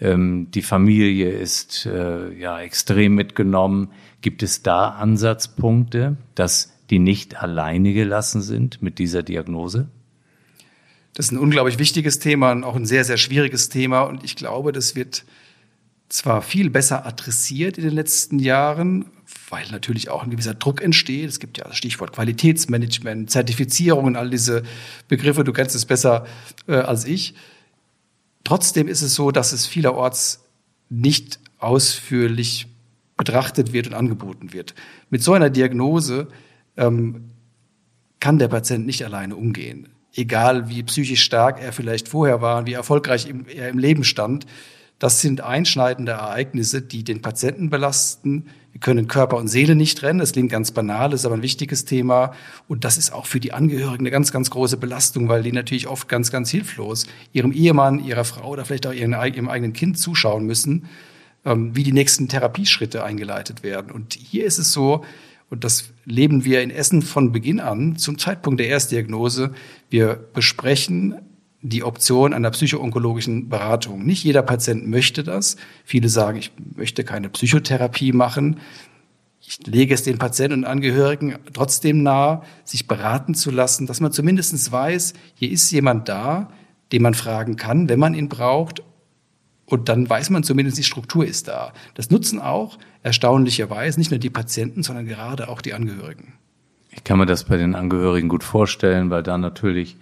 Ähm, 0.00 0.48
die 0.50 0.62
Familie 0.62 1.30
ist 1.30 1.86
äh, 1.86 2.32
ja 2.32 2.58
extrem 2.58 3.14
mitgenommen. 3.14 3.92
Gibt 4.22 4.42
es 4.42 4.64
da 4.64 4.88
Ansatzpunkte, 4.88 6.16
dass 6.34 6.76
die 6.90 6.98
nicht 6.98 7.40
alleine 7.40 7.92
gelassen 7.92 8.42
sind 8.42 8.82
mit 8.82 8.98
dieser 8.98 9.22
Diagnose? 9.22 9.86
Das 11.16 11.26
ist 11.26 11.32
ein 11.32 11.38
unglaublich 11.38 11.78
wichtiges 11.78 12.18
Thema 12.18 12.52
und 12.52 12.62
auch 12.62 12.76
ein 12.76 12.84
sehr, 12.84 13.02
sehr 13.02 13.16
schwieriges 13.16 13.70
Thema. 13.70 14.02
Und 14.02 14.22
ich 14.22 14.36
glaube, 14.36 14.70
das 14.70 14.94
wird 14.94 15.24
zwar 16.10 16.42
viel 16.42 16.68
besser 16.68 17.06
adressiert 17.06 17.78
in 17.78 17.84
den 17.84 17.94
letzten 17.94 18.38
Jahren, 18.38 19.06
weil 19.48 19.64
natürlich 19.70 20.10
auch 20.10 20.24
ein 20.24 20.30
gewisser 20.30 20.52
Druck 20.52 20.82
entsteht. 20.82 21.30
Es 21.30 21.40
gibt 21.40 21.56
ja 21.56 21.64
das 21.64 21.78
Stichwort 21.78 22.12
Qualitätsmanagement, 22.12 23.30
Zertifizierung 23.30 24.14
all 24.14 24.28
diese 24.28 24.62
Begriffe. 25.08 25.42
Du 25.42 25.54
kennst 25.54 25.74
es 25.74 25.86
besser 25.86 26.26
äh, 26.68 26.74
als 26.74 27.06
ich. 27.06 27.34
Trotzdem 28.44 28.86
ist 28.86 29.00
es 29.00 29.14
so, 29.14 29.30
dass 29.30 29.54
es 29.54 29.64
vielerorts 29.64 30.44
nicht 30.90 31.40
ausführlich 31.58 32.66
betrachtet 33.16 33.72
wird 33.72 33.86
und 33.86 33.94
angeboten 33.94 34.52
wird. 34.52 34.74
Mit 35.08 35.22
so 35.22 35.32
einer 35.32 35.48
Diagnose 35.48 36.28
ähm, 36.76 37.30
kann 38.20 38.38
der 38.38 38.48
Patient 38.48 38.84
nicht 38.84 39.02
alleine 39.02 39.34
umgehen. 39.34 39.88
Egal 40.16 40.68
wie 40.68 40.82
psychisch 40.82 41.22
stark 41.22 41.60
er 41.62 41.72
vielleicht 41.72 42.08
vorher 42.08 42.40
war 42.40 42.58
und 42.58 42.66
wie 42.66 42.72
erfolgreich 42.72 43.28
er 43.54 43.68
im 43.68 43.78
Leben 43.78 44.02
stand. 44.02 44.46
Das 44.98 45.20
sind 45.20 45.42
einschneidende 45.42 46.12
Ereignisse, 46.12 46.80
die 46.80 47.04
den 47.04 47.20
Patienten 47.20 47.68
belasten, 47.68 48.46
wir 48.76 48.80
können 48.80 49.08
Körper 49.08 49.38
und 49.38 49.48
Seele 49.48 49.74
nicht 49.74 49.96
trennen. 49.96 50.18
Das 50.18 50.32
klingt 50.32 50.50
ganz 50.50 50.70
banal, 50.70 51.14
ist 51.14 51.24
aber 51.24 51.34
ein 51.34 51.40
wichtiges 51.40 51.86
Thema. 51.86 52.34
Und 52.68 52.84
das 52.84 52.98
ist 52.98 53.10
auch 53.10 53.24
für 53.24 53.40
die 53.40 53.54
Angehörigen 53.54 54.02
eine 54.02 54.10
ganz, 54.10 54.32
ganz 54.32 54.50
große 54.50 54.76
Belastung, 54.76 55.30
weil 55.30 55.42
die 55.42 55.52
natürlich 55.52 55.86
oft 55.86 56.10
ganz, 56.10 56.30
ganz 56.30 56.50
hilflos 56.50 57.06
ihrem 57.32 57.52
Ehemann, 57.52 58.04
ihrer 58.04 58.24
Frau 58.24 58.50
oder 58.50 58.66
vielleicht 58.66 58.86
auch 58.86 58.92
ihrem 58.92 59.14
eigenen 59.14 59.72
Kind 59.72 59.98
zuschauen 59.98 60.44
müssen, 60.44 60.90
ähm, 61.46 61.74
wie 61.74 61.84
die 61.84 61.92
nächsten 61.92 62.28
Therapieschritte 62.28 63.02
eingeleitet 63.02 63.62
werden. 63.62 63.90
Und 63.90 64.12
hier 64.12 64.44
ist 64.44 64.58
es 64.58 64.72
so, 64.72 65.06
und 65.48 65.64
das 65.64 65.88
leben 66.06 66.44
wir 66.44 66.62
in 66.62 66.70
Essen 66.70 67.02
von 67.02 67.32
Beginn 67.32 67.60
an, 67.60 67.96
zum 67.96 68.16
Zeitpunkt 68.16 68.60
der 68.60 68.68
Erstdiagnose, 68.68 69.52
wir 69.90 70.14
besprechen 70.32 71.16
die 71.62 71.82
Option 71.82 72.32
einer 72.32 72.50
psychoonkologischen 72.50 73.48
Beratung. 73.48 74.06
Nicht 74.06 74.22
jeder 74.22 74.42
Patient 74.42 74.86
möchte 74.86 75.24
das. 75.24 75.56
Viele 75.84 76.08
sagen, 76.08 76.38
ich 76.38 76.52
möchte 76.76 77.02
keine 77.02 77.28
Psychotherapie 77.28 78.12
machen. 78.12 78.60
Ich 79.40 79.66
lege 79.66 79.94
es 79.94 80.04
den 80.04 80.18
Patienten 80.18 80.60
und 80.60 80.64
Angehörigen 80.64 81.36
trotzdem 81.52 82.02
nahe, 82.02 82.42
sich 82.64 82.86
beraten 82.86 83.34
zu 83.34 83.50
lassen, 83.50 83.86
dass 83.86 84.00
man 84.00 84.12
zumindest 84.12 84.70
weiß, 84.70 85.14
hier 85.34 85.50
ist 85.50 85.70
jemand 85.72 86.08
da, 86.08 86.50
den 86.92 87.02
man 87.02 87.14
fragen 87.14 87.56
kann, 87.56 87.88
wenn 87.88 87.98
man 87.98 88.14
ihn 88.14 88.28
braucht. 88.28 88.82
Und 89.66 89.88
dann 89.88 90.08
weiß 90.08 90.30
man 90.30 90.44
zumindest, 90.44 90.78
die 90.78 90.84
Struktur 90.84 91.26
ist 91.26 91.48
da. 91.48 91.72
Das 91.94 92.10
nutzen 92.10 92.40
auch 92.40 92.78
erstaunlicherweise 93.02 93.98
nicht 93.98 94.10
nur 94.10 94.18
die 94.18 94.30
Patienten, 94.30 94.82
sondern 94.82 95.06
gerade 95.06 95.48
auch 95.48 95.60
die 95.60 95.74
Angehörigen. 95.74 96.34
Ich 96.90 97.04
kann 97.04 97.18
mir 97.18 97.26
das 97.26 97.44
bei 97.44 97.56
den 97.56 97.74
Angehörigen 97.74 98.28
gut 98.28 98.44
vorstellen, 98.44 99.10
weil 99.10 99.22
da 99.22 99.36
natürlich 99.36 99.96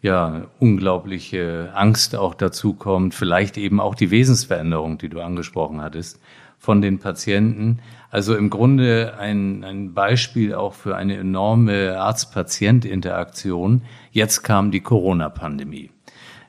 ja 0.00 0.46
unglaubliche 0.60 1.72
Angst 1.74 2.14
auch 2.14 2.34
dazu 2.34 2.74
kommt, 2.74 3.14
vielleicht 3.14 3.58
eben 3.58 3.80
auch 3.80 3.94
die 3.94 4.10
Wesensveränderung, 4.10 4.98
die 4.98 5.08
du 5.08 5.20
angesprochen 5.20 5.80
hattest, 5.82 6.20
von 6.58 6.80
den 6.80 6.98
Patienten. 6.98 7.80
Also 8.10 8.34
im 8.36 8.50
Grunde 8.50 9.14
ein, 9.18 9.64
ein 9.64 9.94
Beispiel 9.94 10.54
auch 10.54 10.74
für 10.74 10.96
eine 10.96 11.16
enorme 11.16 11.98
Arzt-Patient-Interaktion. 11.98 13.82
Jetzt 14.12 14.42
kam 14.42 14.70
die 14.70 14.80
Corona-Pandemie. 14.80 15.90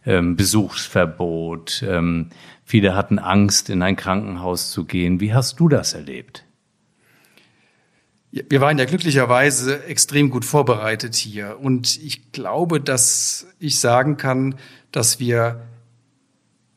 Ähm, 0.06 0.36
Besuchsverbot. 0.36 1.84
Ähm, 1.88 2.29
viele 2.63 2.96
hatten 2.96 3.20
Angst, 3.20 3.70
in 3.70 3.82
ein 3.82 3.96
Krankenhaus 3.96 4.72
zu 4.72 4.86
gehen. 4.86 5.20
Wie 5.20 5.34
hast 5.34 5.60
du 5.60 5.68
das 5.68 5.94
erlebt? 5.94 6.46
Wir 8.32 8.62
waren 8.62 8.77
ja 8.77 8.86
glücklicherweise 8.86 9.84
extrem 9.86 10.29
gut 10.29 10.46
vorbereitet 10.46 11.15
hier. 11.15 11.60
Und 11.60 11.98
ich 12.01 12.32
glaube, 12.32 12.79
dass 12.79 13.48
ich 13.60 13.79
sagen 13.79 14.18
kann, 14.18 14.56
dass 14.91 15.20
wir 15.20 15.62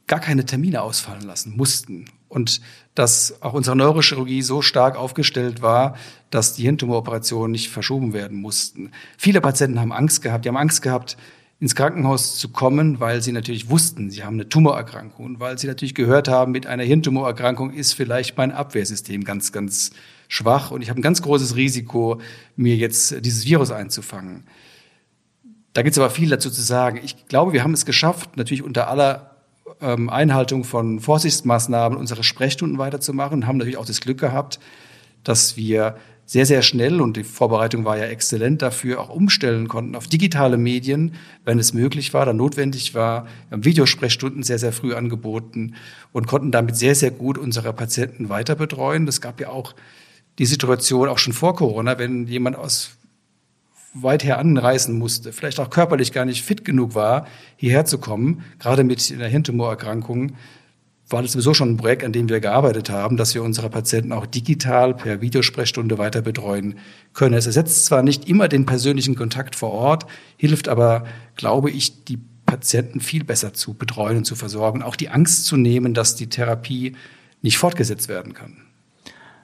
gar 0.07 0.21
keine 0.21 0.47
Termine 0.47 0.83
ausfallen 0.83 1.23
lassen 1.23 1.57
mussten. 1.57 2.07
Und 2.29 2.62
dass 2.95 3.43
auch 3.43 3.52
unsere 3.52 3.76
Neurochirurgie 3.76 4.41
so 4.41 4.62
stark 4.62 4.97
aufgestellt 4.97 5.61
war, 5.61 5.97
dass 6.31 6.55
die 6.55 6.62
Hirntumoroperationen 6.62 7.52
nicht 7.52 7.69
verschoben 7.69 8.14
werden 8.14 8.38
mussten. 8.38 8.91
Viele 9.19 9.43
Patienten 9.43 9.79
haben 9.79 9.93
Angst 9.93 10.23
gehabt. 10.23 10.45
Die 10.45 10.49
haben 10.49 10.57
Angst 10.57 10.81
gehabt, 10.81 11.19
ins 11.62 11.76
Krankenhaus 11.76 12.38
zu 12.38 12.49
kommen, 12.49 12.99
weil 12.99 13.23
sie 13.23 13.31
natürlich 13.31 13.71
wussten, 13.71 14.11
sie 14.11 14.25
haben 14.25 14.35
eine 14.35 14.49
Tumorerkrankung 14.49 15.25
und 15.25 15.38
weil 15.38 15.59
sie 15.59 15.69
natürlich 15.69 15.95
gehört 15.95 16.26
haben, 16.26 16.50
mit 16.50 16.66
einer 16.66 16.83
Hirntumorerkrankung 16.83 17.73
ist 17.73 17.92
vielleicht 17.92 18.37
mein 18.37 18.50
Abwehrsystem 18.50 19.23
ganz, 19.23 19.52
ganz 19.52 19.92
schwach 20.26 20.73
und 20.73 20.83
ich 20.83 20.90
habe 20.90 20.99
ein 20.99 21.04
ganz 21.04 21.23
großes 21.23 21.54
Risiko, 21.54 22.21
mir 22.57 22.75
jetzt 22.75 23.25
dieses 23.25 23.45
Virus 23.45 23.71
einzufangen. 23.71 24.42
Da 25.73 25.83
gibt 25.83 25.92
es 25.92 26.00
aber 26.00 26.11
viel 26.11 26.31
dazu 26.31 26.50
zu 26.50 26.62
sagen. 26.62 26.99
Ich 27.04 27.28
glaube, 27.28 27.52
wir 27.52 27.62
haben 27.62 27.75
es 27.75 27.87
geschafft, 27.87 28.37
natürlich 28.37 28.64
unter 28.64 28.88
aller 28.88 29.37
ähm, 29.81 30.11
Einhaltung 30.11 30.64
von 30.64 30.99
Vorsichtsmaßnahmen 30.99 31.97
unsere 31.97 32.25
Sprechstunden 32.25 32.78
weiterzumachen 32.78 33.47
haben 33.47 33.59
natürlich 33.59 33.78
auch 33.78 33.87
das 33.87 34.00
Glück 34.00 34.19
gehabt, 34.19 34.59
dass 35.23 35.57
wir 35.57 35.97
sehr, 36.25 36.47
sehr 36.47 36.62
schnell, 36.62 37.00
und 37.00 37.17
die 37.17 37.25
Vorbereitung 37.25 37.85
war 37.85 37.99
ja 37.99 38.05
exzellent 38.05 38.62
dafür, 38.62 39.00
auch 39.00 39.11
umstellen 39.11 39.69
konnten 39.69 39.95
auf 39.95 40.07
digitale 40.07 40.57
Medien, 40.57 41.14
wenn 41.45 41.59
es 41.59 41.75
möglich 41.75 42.14
war, 42.14 42.25
dann 42.25 42.37
notwendig 42.37 42.95
war. 42.95 43.25
Wir 43.49 43.57
haben 43.57 43.64
Videosprechstunden 43.64 44.43
sehr, 44.43 44.59
sehr 44.59 44.73
früh 44.73 44.95
angeboten 44.95 45.75
und 46.12 46.26
konnten 46.26 46.50
damit 46.50 46.76
sehr, 46.76 46.95
sehr 46.95 47.11
gut 47.11 47.38
unsere 47.38 47.73
Patienten 47.73 48.29
weiter 48.29 48.55
betreuen. 48.55 49.05
Das 49.05 49.21
gab 49.21 49.41
ja 49.41 49.49
auch 49.49 49.75
die 50.38 50.47
Situation 50.47 51.09
auch 51.09 51.19
schon 51.19 51.33
vor 51.33 51.55
Corona, 51.55 51.99
wenn 51.99 52.26
jemand 52.26 52.57
aus 52.57 52.97
weit 53.95 54.25
her 54.25 54.38
anreisen 54.38 54.99
musste, 54.99 55.33
vielleicht 55.33 55.61
auch 55.61 55.69
körperlich 55.69 56.12
gar 56.12 56.25
nicht 56.25 56.43
fit 56.43 56.64
genug 56.64 56.95
war, 56.95 57.26
hierher 57.57 57.85
zu 57.85 57.99
kommen, 57.99 58.43
gerade 58.59 58.85
mit 58.85 59.12
einer 59.12 59.29
Hirntumorerkrankung, 59.29 60.33
war 61.12 61.23
das 61.23 61.33
sowieso 61.33 61.54
schon 61.54 61.71
ein 61.71 61.76
Projekt, 61.76 62.04
an 62.04 62.12
dem 62.12 62.28
wir 62.28 62.40
gearbeitet 62.40 62.90
haben, 62.90 63.16
dass 63.16 63.35
wir 63.35 63.42
unsere 63.42 63.71
Patienten 63.71 64.12
auch 64.12 64.26
digital 64.26 64.95
per 64.95 65.21
Videosprechstunde 65.21 65.99
weiter 65.99 66.23
betreuen 66.23 66.76
können. 67.14 67.35
Es 67.35 67.47
ersetzt 67.47 67.85
zwar 67.87 68.02
nicht 68.02 68.28
immer 68.28 68.49
den 68.49 68.66
persönlichen 68.66 69.14
Kontakt 69.14 69.57
vor 69.57 69.73
Ort, 69.73 70.07
hilft 70.37 70.69
aber, 70.69 71.04
glaube 71.37 71.71
ich, 71.71 72.04
die 72.04 72.19
Patienten 72.47 73.00
viel 73.00 73.25
besser 73.25 73.54
zu 73.54 73.75
betreuen 73.75 74.19
und 74.19 74.25
zu 74.25 74.35
versorgen, 74.35 74.83
auch 74.83 74.97
die 74.97 75.09
Angst 75.09 75.47
zu 75.47 75.57
nehmen, 75.57 75.95
dass 75.95 76.16
die 76.16 76.28
Therapie 76.28 76.95
nicht 77.40 77.59
fortgesetzt 77.59 78.09
werden 78.09 78.35
kann. 78.35 78.59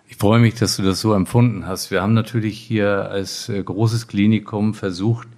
Ich 0.09 0.17
freue 0.17 0.41
mich, 0.41 0.55
dass 0.55 0.77
du 0.77 0.83
das 0.83 1.01
so 1.01 1.13
empfunden 1.13 1.67
hast. 1.67 1.91
Wir 1.91 2.03
haben 2.03 2.15
natürlich 2.15 2.59
hier 2.59 3.11
als 3.11 3.49
äh, 3.49 3.63
großes 3.63 4.07
Klinikum 4.09 4.75
versucht, 4.75 5.29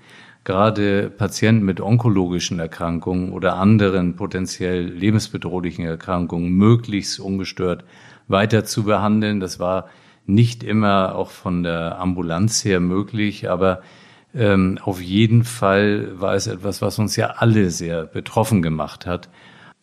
gerade 0.44 1.10
Patienten 1.10 1.64
mit 1.64 1.80
onkologischen 1.80 2.58
Erkrankungen 2.58 3.32
oder 3.32 3.56
anderen 3.56 4.16
potenziell 4.16 4.84
lebensbedrohlichen 4.86 5.84
Erkrankungen 5.84 6.50
möglichst 6.50 7.20
ungestört 7.20 7.84
weiter 8.28 8.64
zu 8.64 8.84
behandeln. 8.84 9.40
Das 9.40 9.58
war 9.58 9.88
nicht 10.26 10.62
immer 10.62 11.14
auch 11.14 11.30
von 11.30 11.62
der 11.62 11.98
Ambulanz 11.98 12.64
her 12.64 12.80
möglich, 12.80 13.50
aber 13.50 13.80
ähm, 14.34 14.78
auf 14.82 15.00
jeden 15.00 15.44
Fall 15.44 16.20
war 16.20 16.34
es 16.34 16.46
etwas, 16.46 16.82
was 16.82 16.98
uns 16.98 17.16
ja 17.16 17.34
alle 17.38 17.70
sehr 17.70 18.04
betroffen 18.04 18.62
gemacht 18.62 19.06
hat. 19.06 19.28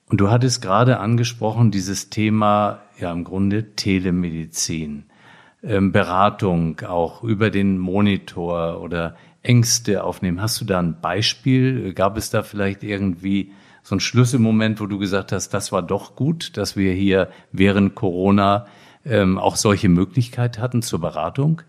Und 0.10 0.22
du 0.22 0.32
hattest 0.32 0.62
gerade 0.62 1.00
angesprochen, 1.00 1.70
dieses 1.70 2.10
Thema, 2.10 2.80
ja 2.98 3.12
im 3.12 3.26
Grunde 3.26 3.76
Telemedizin, 3.76 5.04
ähm, 5.64 5.92
Beratung 5.92 6.80
auch 6.82 7.24
über 7.24 7.50
den 7.50 7.78
Monitor 7.78 8.80
oder 8.82 9.16
Ängste 9.48 10.04
aufnehmen. 10.04 10.42
Hast 10.42 10.60
du 10.60 10.66
da 10.66 10.80
ein 10.80 11.00
Beispiel? 11.00 11.94
Gab 11.94 12.18
es 12.18 12.30
da 12.30 12.44
vielleicht 12.44 12.84
irgendwie 12.84 13.54
so 13.82 13.96
einen 13.96 14.02
Schlüsselmoment, 14.02 14.82
wo 14.82 14.86
du 14.86 15.00
gesagt 15.00 15.32
hast, 15.32 15.54
das 15.54 15.72
war 15.72 15.82
doch 15.82 16.16
gut, 16.16 16.58
dass 16.58 16.76
wir 16.76 16.94
hier 16.94 17.30
während 17.54 17.96
Corona 17.96 18.68
ähm, 19.06 19.38
auch 19.38 19.56
solche 19.56 19.88
Möglichkeit 19.88 20.60
hatten 20.60 20.82
zur 20.82 21.00
Beratung? 21.00 21.62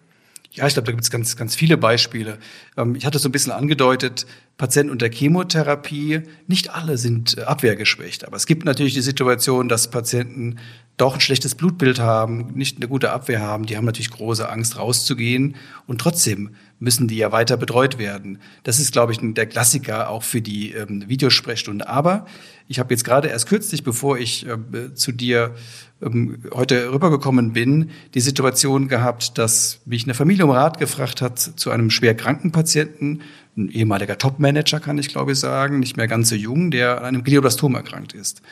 Ja, 0.51 0.67
ich 0.67 0.73
glaube, 0.73 0.87
da 0.87 0.93
gibt 0.93 1.05
es 1.05 1.11
ganz, 1.11 1.37
ganz 1.37 1.55
viele 1.55 1.77
Beispiele. 1.77 2.39
Ähm, 2.77 2.97
ich 2.97 3.07
hatte 3.07 3.21
so 3.21 3.29
ein 3.29 3.33
bisschen 3.33 3.53
angedeutet, 3.53 4.27
Patienten 4.57 4.91
unter 4.91 5.09
Chemotherapie, 5.09 6.23
nicht 6.49 6.75
alle 6.75 6.99
sind 6.99 7.39
äh, 7.39 7.43
abwehrgeschwächt, 7.43 8.27
aber 8.27 8.37
es 8.37 8.47
gibt 8.47 8.65
natürlich 8.65 8.95
die 8.95 9.01
Situation, 9.01 9.69
dass 9.69 9.89
Patienten 9.91 10.57
doch 10.99 11.15
ein 11.15 11.21
schlechtes 11.21 11.55
Blutbild 11.55 12.01
haben, 12.01 12.53
nicht 12.55 12.77
eine 12.77 12.89
gute 12.89 13.13
Abwehr 13.13 13.41
haben, 13.41 13.67
die 13.67 13.77
haben 13.77 13.85
natürlich 13.85 14.11
große 14.11 14.49
Angst 14.49 14.77
rauszugehen 14.77 15.55
und 15.87 16.01
trotzdem 16.01 16.51
müssen 16.81 17.09
die 17.09 17.17
ja 17.17 17.33
weiter 17.33 17.57
betreut 17.57 17.99
werden. 17.99 18.39
Das 18.65 18.79
ist, 18.79 18.93
glaube 18.93 19.13
ich, 19.13 19.19
der 19.23 19.47
Klassiker 19.47 20.11
auch 20.11 20.23
für 20.23 20.41
die 20.41 20.73
ähm, 20.73 21.09
Videosprechstunde. 21.09 21.89
Aber 21.89 22.27
ich 22.67 22.79
habe 22.79 22.93
jetzt 22.93 23.05
gerade 23.05 23.29
erst 23.29 23.49
kürzlich, 23.49 23.83
bevor 23.85 24.19
ich 24.19 24.47
äh, 24.47 24.95
zu 24.95 25.13
dir 25.13 25.55
ähm, 26.03 26.43
heute 26.53 26.93
rübergekommen 26.93 27.53
bin, 27.53 27.91
die 28.15 28.21
Situation 28.21 28.89
gehabt, 28.89 29.39
dass 29.39 29.81
mich 29.87 30.05
eine 30.05 30.15
Familie 30.15 30.45
um 30.45 30.51
Rat 30.51 30.79
gefragt 30.79 31.23
hat 31.23 31.39
zu 31.39 31.71
einem 31.71 31.91
schwer 31.91 32.15
kranken 32.15 32.53
Patienten, 32.53 33.21
ein 33.57 33.71
ehemaliger 33.71 34.19
Topmanager, 34.19 34.81
kann 34.81 34.99
ich 34.99 35.09
glaube 35.09 35.33
ich 35.33 35.39
sagen, 35.39 35.81
nicht 35.81 35.97
mehr 35.97 36.09
ganz 36.09 36.29
so 36.29 36.35
jung, 36.35 36.71
der 36.71 36.99
an 36.99 37.07
einem 37.07 37.25
Glioblastom 37.25 37.75
erkrankt 37.75 38.13
ist. 38.13 38.43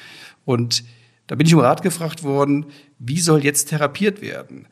Und 0.45 0.85
da 1.27 1.35
bin 1.35 1.47
ich 1.47 1.55
um 1.55 1.61
Rat 1.61 1.83
gefragt 1.83 2.23
worden, 2.23 2.67
wie 2.99 3.21
soll 3.21 3.45
jetzt 3.45 3.69
therapiert 3.69 4.21
werden? 4.23 4.69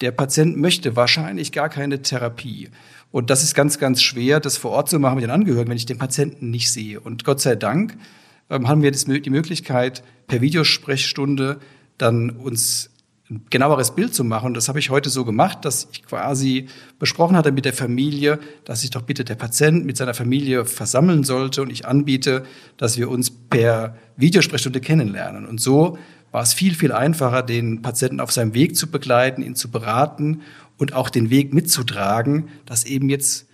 Der 0.00 0.12
Patient 0.12 0.56
möchte 0.56 0.96
wahrscheinlich 0.96 1.52
gar 1.52 1.68
keine 1.68 2.02
Therapie. 2.02 2.70
Und 3.10 3.28
das 3.28 3.42
ist 3.42 3.54
ganz, 3.54 3.78
ganz 3.78 4.02
schwer, 4.02 4.40
das 4.40 4.56
vor 4.56 4.70
Ort 4.70 4.88
zu 4.88 4.98
machen 4.98 5.16
mit 5.16 5.24
den 5.24 5.30
Angehörigen, 5.30 5.70
wenn 5.70 5.76
ich 5.76 5.86
den 5.86 5.98
Patienten 5.98 6.50
nicht 6.50 6.72
sehe. 6.72 7.00
Und 7.00 7.24
Gott 7.24 7.40
sei 7.40 7.56
Dank 7.56 7.96
ähm, 8.48 8.68
haben 8.68 8.82
wir 8.82 8.92
die 8.92 9.30
Möglichkeit, 9.30 10.02
per 10.26 10.40
Videosprechstunde 10.40 11.58
dann 11.98 12.30
uns 12.30 12.89
ein 13.30 13.46
genaueres 13.48 13.92
Bild 13.92 14.14
zu 14.14 14.24
machen. 14.24 14.54
Das 14.54 14.68
habe 14.68 14.80
ich 14.80 14.90
heute 14.90 15.08
so 15.08 15.24
gemacht, 15.24 15.64
dass 15.64 15.88
ich 15.92 16.02
quasi 16.02 16.66
besprochen 16.98 17.36
hatte 17.36 17.52
mit 17.52 17.64
der 17.64 17.72
Familie, 17.72 18.40
dass 18.64 18.80
sich 18.80 18.90
doch 18.90 19.02
bitte 19.02 19.24
der 19.24 19.36
Patient 19.36 19.86
mit 19.86 19.96
seiner 19.96 20.14
Familie 20.14 20.64
versammeln 20.64 21.22
sollte 21.22 21.62
und 21.62 21.70
ich 21.70 21.86
anbiete, 21.86 22.44
dass 22.76 22.98
wir 22.98 23.08
uns 23.08 23.30
per 23.30 23.94
Videosprechstunde 24.16 24.80
kennenlernen. 24.80 25.46
Und 25.46 25.60
so 25.60 25.96
war 26.32 26.42
es 26.42 26.54
viel, 26.54 26.74
viel 26.74 26.92
einfacher, 26.92 27.42
den 27.42 27.82
Patienten 27.82 28.20
auf 28.20 28.32
seinem 28.32 28.54
Weg 28.54 28.76
zu 28.76 28.90
begleiten, 28.90 29.42
ihn 29.42 29.54
zu 29.54 29.70
beraten 29.70 30.42
und 30.76 30.92
auch 30.92 31.08
den 31.08 31.30
Weg 31.30 31.54
mitzutragen, 31.54 32.48
dass 32.66 32.84
eben 32.84 33.08
jetzt 33.10 33.46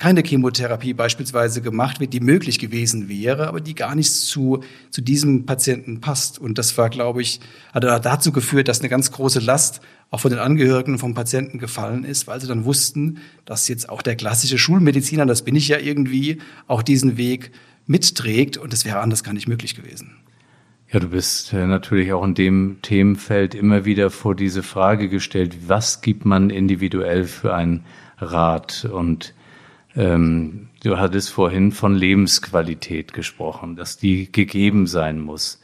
keine 0.00 0.22
Chemotherapie 0.22 0.94
beispielsweise 0.94 1.60
gemacht 1.60 2.00
wird, 2.00 2.14
die 2.14 2.20
möglich 2.20 2.58
gewesen 2.58 3.10
wäre, 3.10 3.46
aber 3.46 3.60
die 3.60 3.74
gar 3.74 3.94
nicht 3.94 4.10
zu, 4.10 4.60
zu 4.88 5.02
diesem 5.02 5.44
Patienten 5.44 6.00
passt. 6.00 6.38
Und 6.38 6.56
das 6.56 6.76
war, 6.78 6.88
glaube 6.88 7.20
ich, 7.20 7.38
hat 7.74 7.84
dazu 7.84 8.32
geführt, 8.32 8.68
dass 8.68 8.80
eine 8.80 8.88
ganz 8.88 9.12
große 9.12 9.40
Last 9.40 9.82
auch 10.10 10.20
von 10.20 10.30
den 10.30 10.40
Angehörigen 10.40 10.98
vom 10.98 11.12
Patienten 11.12 11.58
gefallen 11.58 12.04
ist, 12.04 12.26
weil 12.26 12.40
sie 12.40 12.46
dann 12.46 12.64
wussten, 12.64 13.18
dass 13.44 13.68
jetzt 13.68 13.90
auch 13.90 14.00
der 14.00 14.16
klassische 14.16 14.56
Schulmediziner, 14.56 15.26
das 15.26 15.42
bin 15.42 15.54
ich 15.54 15.68
ja 15.68 15.78
irgendwie, 15.78 16.38
auch 16.66 16.82
diesen 16.82 17.18
Weg 17.18 17.52
mitträgt. 17.86 18.56
Und 18.56 18.72
das 18.72 18.86
wäre 18.86 19.00
anders 19.00 19.22
gar 19.22 19.34
nicht 19.34 19.48
möglich 19.48 19.74
gewesen. 19.74 20.16
Ja, 20.90 20.98
du 20.98 21.08
bist 21.08 21.52
äh, 21.52 21.66
natürlich 21.66 22.14
auch 22.14 22.24
in 22.24 22.34
dem 22.34 22.78
Themenfeld 22.80 23.54
immer 23.54 23.84
wieder 23.84 24.08
vor 24.08 24.34
diese 24.34 24.62
Frage 24.62 25.10
gestellt, 25.10 25.68
was 25.68 26.00
gibt 26.00 26.24
man 26.24 26.48
individuell 26.48 27.24
für 27.24 27.54
einen 27.54 27.84
Rat? 28.16 28.88
Und 28.90 29.34
ähm, 29.96 30.68
du 30.82 30.98
hattest 30.98 31.30
vorhin 31.30 31.72
von 31.72 31.94
Lebensqualität 31.94 33.12
gesprochen, 33.12 33.76
dass 33.76 33.96
die 33.96 34.30
gegeben 34.30 34.86
sein 34.86 35.20
muss. 35.20 35.60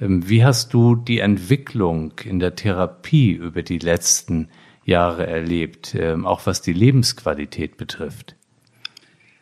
Ähm, 0.00 0.28
wie 0.28 0.44
hast 0.44 0.72
du 0.72 0.94
die 0.94 1.20
Entwicklung 1.20 2.12
in 2.24 2.38
der 2.38 2.54
Therapie 2.54 3.32
über 3.32 3.62
die 3.62 3.78
letzten 3.78 4.48
Jahre 4.84 5.26
erlebt, 5.26 5.94
ähm, 5.98 6.26
auch 6.26 6.46
was 6.46 6.62
die 6.62 6.72
Lebensqualität 6.72 7.76
betrifft? 7.76 8.36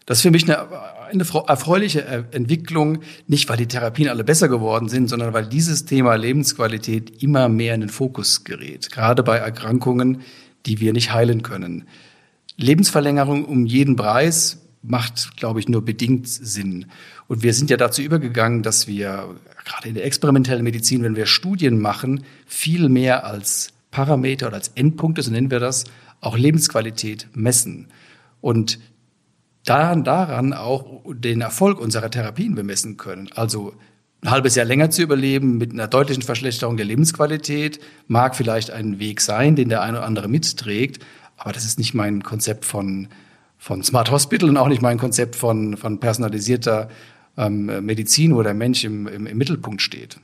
Das 0.06 0.18
ist 0.18 0.22
für 0.22 0.30
mich 0.30 0.44
eine, 0.44 0.68
eine 1.10 1.24
erfreuliche 1.46 2.04
Entwicklung, 2.32 3.00
nicht 3.26 3.48
weil 3.48 3.56
die 3.56 3.68
Therapien 3.68 4.08
alle 4.08 4.22
besser 4.22 4.48
geworden 4.48 4.88
sind, 4.88 5.08
sondern 5.08 5.32
weil 5.32 5.46
dieses 5.46 5.86
Thema 5.86 6.14
Lebensqualität 6.14 7.22
immer 7.22 7.48
mehr 7.48 7.74
in 7.74 7.80
den 7.80 7.88
Fokus 7.88 8.44
gerät, 8.44 8.90
gerade 8.90 9.22
bei 9.22 9.38
Erkrankungen, 9.38 10.20
die 10.66 10.80
wir 10.80 10.92
nicht 10.92 11.12
heilen 11.12 11.42
können. 11.42 11.86
Lebensverlängerung 12.56 13.44
um 13.44 13.66
jeden 13.66 13.96
Preis 13.96 14.60
macht, 14.82 15.36
glaube 15.36 15.60
ich, 15.60 15.68
nur 15.68 15.84
bedingt 15.84 16.28
Sinn. 16.28 16.86
Und 17.26 17.42
wir 17.42 17.54
sind 17.54 17.70
ja 17.70 17.76
dazu 17.76 18.02
übergegangen, 18.02 18.62
dass 18.62 18.86
wir 18.86 19.34
gerade 19.64 19.88
in 19.88 19.94
der 19.94 20.04
experimentellen 20.04 20.62
Medizin, 20.62 21.02
wenn 21.02 21.16
wir 21.16 21.26
Studien 21.26 21.80
machen, 21.80 22.24
viel 22.46 22.88
mehr 22.88 23.24
als 23.24 23.72
Parameter 23.90 24.48
oder 24.48 24.56
als 24.56 24.68
Endpunkte, 24.74 25.22
so 25.22 25.30
nennen 25.30 25.50
wir 25.50 25.60
das, 25.60 25.84
auch 26.20 26.36
Lebensqualität 26.36 27.28
messen. 27.32 27.88
Und 28.40 28.78
daran, 29.64 30.04
daran 30.04 30.52
auch 30.52 31.02
den 31.06 31.40
Erfolg 31.40 31.80
unserer 31.80 32.10
Therapien 32.10 32.54
bemessen 32.54 32.96
können. 32.96 33.30
Also 33.34 33.74
ein 34.22 34.30
halbes 34.30 34.54
Jahr 34.54 34.66
länger 34.66 34.90
zu 34.90 35.02
überleben 35.02 35.58
mit 35.58 35.72
einer 35.72 35.88
deutlichen 35.88 36.22
Verschlechterung 36.22 36.76
der 36.76 36.86
Lebensqualität 36.86 37.80
mag 38.06 38.36
vielleicht 38.36 38.70
ein 38.70 38.98
Weg 38.98 39.20
sein, 39.20 39.56
den 39.56 39.68
der 39.68 39.82
eine 39.82 39.98
oder 39.98 40.06
andere 40.06 40.28
mitträgt, 40.28 41.04
aber 41.36 41.52
das 41.52 41.64
ist 41.64 41.78
nicht 41.78 41.94
mein 41.94 42.22
Konzept 42.22 42.64
von, 42.64 43.08
von 43.58 43.82
Smart 43.82 44.10
Hospital 44.10 44.48
und 44.48 44.56
auch 44.56 44.68
nicht 44.68 44.82
mein 44.82 44.98
Konzept 44.98 45.36
von, 45.36 45.76
von 45.76 46.00
personalisierter 46.00 46.88
ähm, 47.36 47.84
Medizin, 47.84 48.34
wo 48.34 48.42
der 48.42 48.54
Mensch 48.54 48.84
im, 48.84 49.06
im, 49.06 49.26
im 49.26 49.38
Mittelpunkt 49.38 49.82
steht. 49.82 50.18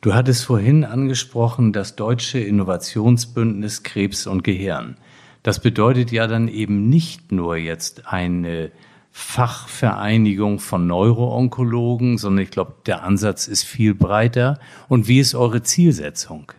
Du 0.00 0.14
hattest 0.14 0.44
vorhin 0.44 0.84
angesprochen, 0.84 1.72
das 1.72 1.94
Deutsche 1.94 2.40
Innovationsbündnis 2.40 3.84
Krebs 3.84 4.26
und 4.26 4.42
Gehirn. 4.42 4.96
Das 5.44 5.60
bedeutet 5.60 6.10
ja 6.10 6.26
dann 6.26 6.48
eben 6.48 6.88
nicht 6.88 7.30
nur 7.30 7.56
jetzt 7.56 8.08
eine 8.08 8.72
Fachvereinigung 9.12 10.58
von 10.58 10.86
Neuroonkologen, 10.86 12.18
sondern 12.18 12.42
ich 12.42 12.50
glaube, 12.50 12.74
der 12.86 13.04
Ansatz 13.04 13.46
ist 13.46 13.62
viel 13.62 13.94
breiter. 13.94 14.58
Und 14.88 15.06
wie 15.06 15.20
ist 15.20 15.34
eure 15.34 15.62
Zielsetzung? 15.62 16.52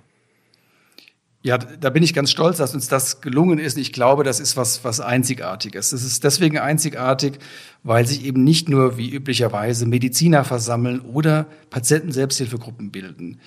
Ja, 1.46 1.58
da 1.58 1.90
bin 1.90 2.04
ich 2.04 2.14
ganz 2.14 2.32
stolz, 2.32 2.58
dass 2.58 2.74
uns 2.74 2.88
das 2.88 3.20
gelungen 3.20 3.60
ist. 3.60 3.78
Ich 3.78 3.92
glaube, 3.92 4.24
das 4.24 4.40
ist 4.40 4.56
was, 4.56 4.86
was 4.86 5.02
Einzigartiges. 5.02 5.90
Das 5.90 6.02
ist 6.02 6.24
deswegen 6.24 6.58
einzigartig, 6.58 7.38
weil 7.84 8.08
sich 8.08 8.24
eben 8.24 8.46
nicht 8.46 8.70
nur 8.70 8.98
wie 8.98 9.14
üblicherweise 9.14 9.86
Mediziner 9.86 10.46
versammeln 10.46 11.02
oder 11.02 11.46
Patienten-Selbsthilfegruppen 11.70 12.92
bilden. 12.92 13.42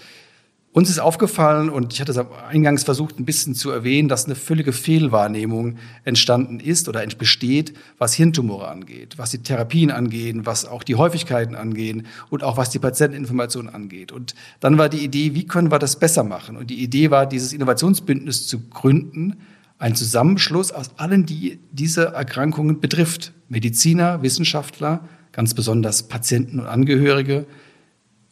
Uns 0.77 0.91
ist 0.91 0.99
aufgefallen, 0.99 1.71
und 1.71 1.95
ich 1.95 2.03
hatte 2.03 2.13
es 2.13 2.19
eingangs 2.51 2.85
versucht, 2.85 3.19
ein 3.19 3.25
bisschen 3.25 3.55
zu 3.55 3.71
erwähnen, 3.71 4.11
dass 4.11 4.27
eine 4.27 4.35
völlige 4.35 4.75
Fehlwahrnehmung 4.75 5.79
entstanden 6.05 6.61
ist 6.61 6.87
oder 6.87 7.03
besteht, 7.17 7.73
was 7.97 8.13
Hirntumore 8.13 8.69
angeht, 8.69 9.15
was 9.17 9.31
die 9.31 9.39
Therapien 9.39 9.91
angehen, 9.91 10.45
was 10.45 10.67
auch 10.67 10.83
die 10.83 10.97
Häufigkeiten 10.97 11.55
angehen 11.55 12.07
und 12.29 12.43
auch 12.43 12.59
was 12.59 12.69
die 12.69 12.79
Patienteninformation 12.79 13.71
angeht. 13.71 14.13
Und 14.13 14.35
dann 14.61 14.77
war 14.77 14.91
die 14.91 15.03
Idee, 15.03 15.35
wie 15.35 15.47
können 15.47 15.71
wir 15.71 15.79
das 15.79 15.99
besser 15.99 16.25
machen? 16.25 16.59
Und 16.59 16.69
die 16.69 16.83
Idee 16.83 17.11
war, 17.11 17.25
dieses 17.25 17.55
Innovationsbündnis 17.55 18.47
zu 18.47 18.69
gründen, 18.69 19.37
ein 19.79 19.95
Zusammenschluss 19.95 20.73
aus 20.73 20.91
allen, 20.99 21.25
die 21.25 21.59
diese 21.73 22.09
Erkrankungen 22.09 22.81
betrifft. 22.81 23.33
Mediziner, 23.49 24.21
Wissenschaftler, 24.21 25.09
ganz 25.33 25.55
besonders 25.55 26.03
Patienten 26.03 26.61
und 26.61 26.67
Angehörige, 26.67 27.47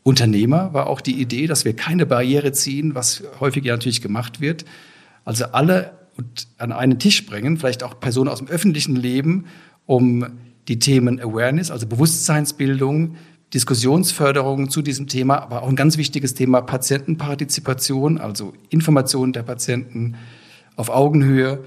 Unternehmer 0.04 0.72
war 0.74 0.86
auch 0.86 1.00
die 1.00 1.20
Idee, 1.20 1.46
dass 1.46 1.64
wir 1.64 1.74
keine 1.74 2.04
Barriere 2.04 2.52
ziehen, 2.52 2.94
was 2.94 3.24
häufig 3.40 3.64
ja 3.64 3.72
natürlich 3.72 4.02
gemacht 4.02 4.40
wird. 4.40 4.66
Also 5.24 5.46
alle 5.46 5.92
an 6.58 6.72
einen 6.72 6.98
Tisch 6.98 7.26
bringen, 7.26 7.56
vielleicht 7.56 7.82
auch 7.82 7.98
Personen 7.98 8.28
aus 8.28 8.38
dem 8.38 8.48
öffentlichen 8.48 8.94
Leben, 8.94 9.46
um 9.86 10.26
die 10.68 10.78
Themen 10.78 11.20
Awareness, 11.20 11.70
also 11.70 11.86
Bewusstseinsbildung, 11.86 13.16
Diskussionsförderung 13.54 14.68
zu 14.68 14.82
diesem 14.82 15.06
Thema, 15.06 15.40
aber 15.40 15.62
auch 15.62 15.68
ein 15.68 15.76
ganz 15.76 15.96
wichtiges 15.96 16.34
Thema 16.34 16.60
Patientenpartizipation, 16.60 18.18
also 18.18 18.52
Information 18.68 19.32
der 19.32 19.42
Patienten 19.42 20.16
auf 20.76 20.90
Augenhöhe. 20.90 21.64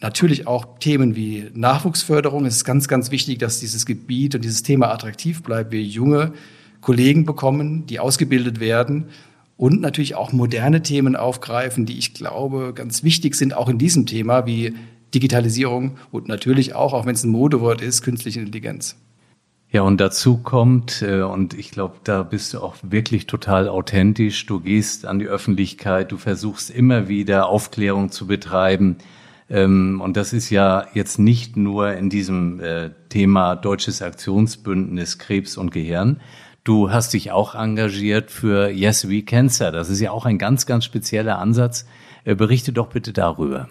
Natürlich 0.00 0.46
auch 0.46 0.78
Themen 0.78 1.16
wie 1.16 1.50
Nachwuchsförderung. 1.52 2.46
Es 2.46 2.56
ist 2.56 2.64
ganz, 2.64 2.86
ganz 2.86 3.10
wichtig, 3.10 3.38
dass 3.38 3.58
dieses 3.58 3.86
Gebiet 3.86 4.36
und 4.36 4.44
dieses 4.44 4.62
Thema 4.62 4.92
attraktiv 4.92 5.42
bleibt. 5.42 5.72
Wir 5.72 5.82
junge 5.82 6.32
Kollegen 6.80 7.24
bekommen, 7.24 7.86
die 7.86 8.00
ausgebildet 8.00 8.60
werden 8.60 9.06
und 9.56 9.80
natürlich 9.80 10.14
auch 10.14 10.32
moderne 10.32 10.82
Themen 10.82 11.16
aufgreifen, 11.16 11.86
die 11.86 11.98
ich 11.98 12.14
glaube 12.14 12.72
ganz 12.74 13.02
wichtig 13.02 13.34
sind, 13.34 13.54
auch 13.54 13.68
in 13.68 13.78
diesem 13.78 14.06
Thema 14.06 14.46
wie 14.46 14.74
Digitalisierung 15.14 15.96
und 16.10 16.28
natürlich 16.28 16.74
auch, 16.74 16.92
auch 16.92 17.06
wenn 17.06 17.14
es 17.14 17.24
ein 17.24 17.30
Modewort 17.30 17.80
ist, 17.80 18.02
künstliche 18.02 18.40
Intelligenz. 18.40 18.96
Ja, 19.70 19.82
und 19.82 20.00
dazu 20.00 20.38
kommt, 20.38 21.02
äh, 21.02 21.22
und 21.22 21.52
ich 21.54 21.70
glaube, 21.70 21.96
da 22.04 22.22
bist 22.22 22.54
du 22.54 22.60
auch 22.60 22.76
wirklich 22.82 23.26
total 23.26 23.68
authentisch. 23.68 24.46
Du 24.46 24.60
gehst 24.60 25.04
an 25.06 25.18
die 25.18 25.26
Öffentlichkeit, 25.26 26.12
du 26.12 26.18
versuchst 26.18 26.70
immer 26.70 27.08
wieder 27.08 27.48
Aufklärung 27.48 28.10
zu 28.10 28.26
betreiben. 28.26 28.96
Ähm, 29.50 30.00
und 30.00 30.16
das 30.16 30.32
ist 30.32 30.50
ja 30.50 30.86
jetzt 30.94 31.18
nicht 31.18 31.56
nur 31.56 31.92
in 31.94 32.10
diesem 32.10 32.60
äh, 32.60 32.90
Thema 33.08 33.56
Deutsches 33.56 34.02
Aktionsbündnis 34.02 35.18
Krebs 35.18 35.56
und 35.56 35.72
Gehirn, 35.72 36.20
Du 36.66 36.90
hast 36.90 37.12
dich 37.12 37.30
auch 37.30 37.54
engagiert 37.54 38.32
für 38.32 38.70
Yes 38.70 39.08
We 39.08 39.22
Cancer. 39.22 39.70
Das 39.70 39.88
ist 39.88 40.00
ja 40.00 40.10
auch 40.10 40.26
ein 40.26 40.36
ganz, 40.36 40.66
ganz 40.66 40.84
spezieller 40.84 41.38
Ansatz. 41.38 41.86
Äh, 42.24 42.34
berichte 42.34 42.72
doch 42.72 42.88
bitte 42.88 43.12
darüber. 43.12 43.68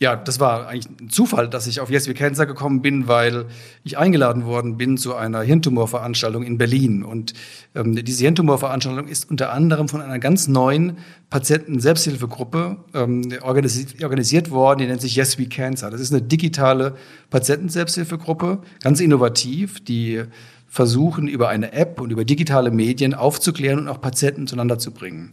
Ja, 0.00 0.16
das 0.16 0.38
war 0.38 0.68
eigentlich 0.68 0.88
ein 1.00 1.08
Zufall, 1.08 1.48
dass 1.48 1.66
ich 1.66 1.80
auf 1.80 1.88
Yes 1.88 2.08
We 2.08 2.12
Cancer 2.12 2.44
gekommen 2.44 2.82
bin, 2.82 3.08
weil 3.08 3.46
ich 3.84 3.96
eingeladen 3.96 4.44
worden 4.44 4.76
bin 4.76 4.98
zu 4.98 5.14
einer 5.14 5.40
Hirntumorveranstaltung 5.40 6.42
in 6.42 6.58
Berlin. 6.58 7.04
Und 7.04 7.32
ähm, 7.74 7.96
diese 7.96 8.22
Hirntumorveranstaltung 8.24 9.08
ist 9.08 9.30
unter 9.30 9.54
anderem 9.54 9.88
von 9.88 10.02
einer 10.02 10.18
ganz 10.18 10.46
neuen 10.46 10.98
Patienten-Selbsthilfegruppe 11.30 12.76
ähm, 12.92 13.32
organisiert, 13.40 14.02
organisiert 14.02 14.50
worden, 14.50 14.80
die 14.80 14.86
nennt 14.86 15.00
sich 15.00 15.16
Yes 15.16 15.38
We 15.38 15.46
Cancer. 15.46 15.88
Das 15.90 16.02
ist 16.02 16.12
eine 16.12 16.20
digitale 16.20 16.96
Patienten-Selbsthilfegruppe, 17.30 18.58
ganz 18.82 19.00
innovativ, 19.00 19.82
die 19.82 20.24
versuchen, 20.70 21.28
über 21.28 21.48
eine 21.48 21.72
App 21.72 22.00
und 22.00 22.10
über 22.10 22.24
digitale 22.24 22.70
Medien 22.70 23.12
aufzuklären 23.12 23.80
und 23.80 23.88
auch 23.88 24.00
Patienten 24.00 24.46
zueinander 24.46 24.78
zu 24.78 24.92
bringen. 24.92 25.32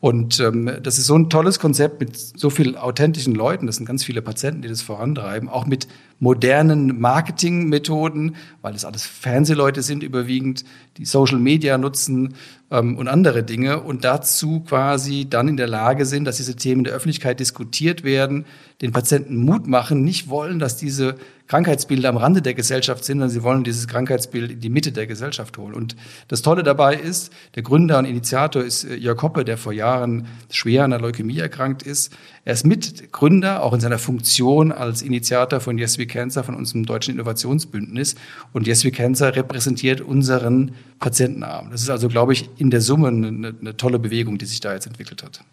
Und 0.00 0.38
ähm, 0.38 0.70
das 0.82 0.98
ist 0.98 1.06
so 1.06 1.16
ein 1.16 1.30
tolles 1.30 1.58
Konzept 1.58 1.98
mit 1.98 2.14
so 2.14 2.50
vielen 2.50 2.76
authentischen 2.76 3.34
Leuten. 3.34 3.66
Das 3.66 3.76
sind 3.76 3.86
ganz 3.86 4.04
viele 4.04 4.20
Patienten, 4.20 4.60
die 4.60 4.68
das 4.68 4.82
vorantreiben. 4.82 5.48
Auch 5.48 5.64
mit 5.64 5.88
modernen 6.18 7.00
Marketingmethoden, 7.00 8.36
weil 8.60 8.74
es 8.74 8.84
alles 8.84 9.06
Fernsehleute 9.06 9.80
sind 9.80 10.02
überwiegend, 10.02 10.66
die 10.98 11.06
Social 11.06 11.38
Media 11.38 11.78
nutzen 11.78 12.34
ähm, 12.70 12.98
und 12.98 13.08
andere 13.08 13.44
Dinge 13.44 13.80
und 13.80 14.04
dazu 14.04 14.60
quasi 14.60 15.26
dann 15.28 15.48
in 15.48 15.56
der 15.56 15.68
Lage 15.68 16.04
sind, 16.04 16.26
dass 16.26 16.36
diese 16.36 16.56
Themen 16.56 16.80
in 16.80 16.84
der 16.84 16.92
Öffentlichkeit 16.92 17.40
diskutiert 17.40 18.04
werden, 18.04 18.44
den 18.82 18.92
Patienten 18.92 19.36
Mut 19.36 19.66
machen, 19.66 20.04
nicht 20.04 20.28
wollen, 20.28 20.58
dass 20.58 20.76
diese 20.76 21.14
Krankheitsbilder 21.46 22.08
am 22.08 22.16
Rande 22.16 22.40
der 22.40 22.54
Gesellschaft 22.54 23.04
sind, 23.04 23.18
sondern 23.18 23.30
sie 23.30 23.42
wollen 23.42 23.64
dieses 23.64 23.86
Krankheitsbild 23.86 24.52
in 24.52 24.60
die 24.60 24.70
Mitte 24.70 24.92
der 24.92 25.06
Gesellschaft 25.06 25.58
holen. 25.58 25.74
Und 25.74 25.94
das 26.28 26.40
Tolle 26.40 26.62
dabei 26.62 26.94
ist, 26.96 27.32
der 27.54 27.62
Gründer 27.62 27.98
und 27.98 28.06
Initiator 28.06 28.62
ist 28.62 28.84
äh, 28.84 28.94
Jörg 28.94 29.20
Hoppe, 29.22 29.44
der 29.44 29.58
vor 29.58 29.72
Jahren 29.72 30.26
schwer 30.50 30.84
an 30.84 30.90
der 30.90 31.00
Leukämie 31.00 31.38
erkrankt 31.38 31.82
ist. 31.82 32.16
Er 32.46 32.54
ist 32.54 32.64
Mitgründer, 32.64 33.62
auch 33.62 33.74
in 33.74 33.80
seiner 33.80 33.98
Funktion 33.98 34.72
als 34.72 35.02
Initiator 35.02 35.60
von 35.60 35.76
Yes 35.76 35.98
We 35.98 36.06
Cancer, 36.06 36.44
von 36.44 36.54
unserem 36.54 36.86
deutschen 36.86 37.14
Innovationsbündnis. 37.14 38.14
Und 38.54 38.66
Yes 38.66 38.84
We 38.84 38.90
Cancer 38.90 39.36
repräsentiert 39.36 40.00
unseren 40.00 40.72
Patientenarm. 40.98 41.70
Das 41.70 41.82
ist 41.82 41.90
also, 41.90 42.08
glaube 42.08 42.32
ich, 42.32 42.48
in 42.56 42.70
der 42.70 42.80
Summe 42.80 43.08
eine, 43.08 43.54
eine 43.60 43.76
tolle 43.76 43.98
Bewegung, 43.98 44.38
die 44.38 44.46
sich 44.46 44.60
da 44.60 44.72
jetzt 44.72 44.86
entwickelt 44.86 45.22
hat. 45.22 45.44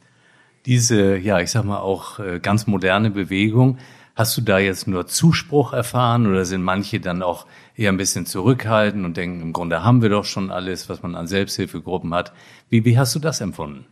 Diese, 0.65 1.17
ja, 1.17 1.39
ich 1.39 1.51
sag 1.51 1.65
mal 1.65 1.79
auch 1.79 2.19
äh, 2.19 2.39
ganz 2.39 2.67
moderne 2.67 3.09
Bewegung, 3.09 3.77
Hast 4.15 4.35
du 4.37 4.41
da 4.41 4.59
jetzt 4.59 4.87
nur 4.87 5.07
Zuspruch 5.07 5.71
erfahren 5.73 6.27
oder 6.27 6.43
sind 6.43 6.63
manche 6.63 6.99
dann 6.99 7.23
auch 7.23 7.45
eher 7.75 7.91
ein 7.91 7.97
bisschen 7.97 8.25
zurückhaltend 8.25 9.05
und 9.05 9.15
denken, 9.15 9.41
im 9.41 9.53
Grunde 9.53 9.83
haben 9.83 10.01
wir 10.01 10.09
doch 10.09 10.25
schon 10.25 10.51
alles, 10.51 10.89
was 10.89 11.01
man 11.01 11.15
an 11.15 11.27
Selbsthilfegruppen 11.27 12.13
hat? 12.13 12.33
Wie, 12.69 12.83
wie 12.83 12.97
hast 12.97 13.15
du 13.15 13.19
das 13.19 13.39
empfunden? 13.39 13.85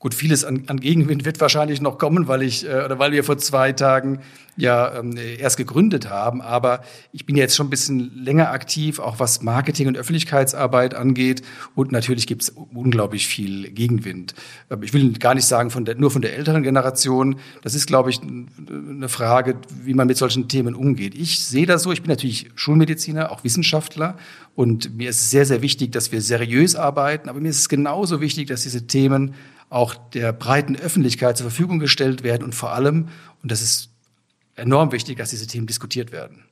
Gut, 0.00 0.14
vieles 0.14 0.44
an, 0.44 0.62
an 0.68 0.78
Gegenwind 0.78 1.24
wird 1.24 1.40
wahrscheinlich 1.40 1.80
noch 1.80 1.98
kommen, 1.98 2.28
weil 2.28 2.42
ich 2.42 2.64
äh, 2.64 2.84
oder 2.84 3.00
weil 3.00 3.10
wir 3.10 3.24
vor 3.24 3.36
zwei 3.38 3.72
Tagen 3.72 4.20
ja 4.56 4.96
ähm, 4.96 5.16
erst 5.16 5.56
gegründet 5.56 6.08
haben. 6.08 6.40
Aber 6.40 6.82
ich 7.12 7.26
bin 7.26 7.36
jetzt 7.36 7.56
schon 7.56 7.66
ein 7.66 7.70
bisschen 7.70 8.12
länger 8.14 8.52
aktiv, 8.52 9.00
auch 9.00 9.18
was 9.18 9.42
Marketing 9.42 9.88
und 9.88 9.96
Öffentlichkeitsarbeit 9.96 10.94
angeht. 10.94 11.42
Und 11.74 11.90
natürlich 11.90 12.28
gibt 12.28 12.42
es 12.42 12.50
unglaublich 12.50 13.26
viel 13.26 13.72
Gegenwind. 13.72 14.36
Ähm, 14.70 14.84
ich 14.84 14.92
will 14.92 15.12
gar 15.14 15.34
nicht 15.34 15.46
sagen 15.46 15.70
von 15.70 15.84
der, 15.84 15.96
nur 15.96 16.12
von 16.12 16.22
der 16.22 16.36
älteren 16.36 16.62
Generation. 16.62 17.40
Das 17.62 17.74
ist, 17.74 17.88
glaube 17.88 18.10
ich, 18.10 18.20
eine 18.22 19.08
Frage, 19.08 19.56
wie 19.82 19.94
man 19.94 20.06
mit 20.06 20.16
solchen 20.16 20.46
Themen 20.46 20.76
umgeht. 20.76 21.16
Ich 21.16 21.40
sehe 21.40 21.66
das 21.66 21.82
so. 21.82 21.90
Ich 21.90 22.02
bin 22.02 22.10
natürlich 22.10 22.52
Schulmediziner, 22.54 23.32
auch 23.32 23.42
Wissenschaftler. 23.42 24.16
Und 24.54 24.96
mir 24.96 25.10
ist 25.10 25.30
sehr, 25.30 25.44
sehr 25.44 25.60
wichtig, 25.60 25.90
dass 25.90 26.12
wir 26.12 26.20
seriös 26.20 26.76
arbeiten. 26.76 27.28
Aber 27.28 27.40
mir 27.40 27.50
ist 27.50 27.58
es 27.58 27.68
genauso 27.68 28.20
wichtig, 28.20 28.46
dass 28.46 28.62
diese 28.62 28.86
Themen 28.86 29.34
auch 29.70 29.94
der 29.94 30.32
breiten 30.32 30.76
Öffentlichkeit 30.76 31.36
zur 31.36 31.50
Verfügung 31.50 31.78
gestellt 31.78 32.22
werden 32.22 32.44
und 32.44 32.54
vor 32.54 32.72
allem, 32.72 33.08
und 33.42 33.52
das 33.52 33.62
ist 33.62 33.90
enorm 34.56 34.92
wichtig, 34.92 35.18
dass 35.18 35.30
diese 35.30 35.46
Themen 35.46 35.66
diskutiert 35.66 36.12
werden. 36.12 36.44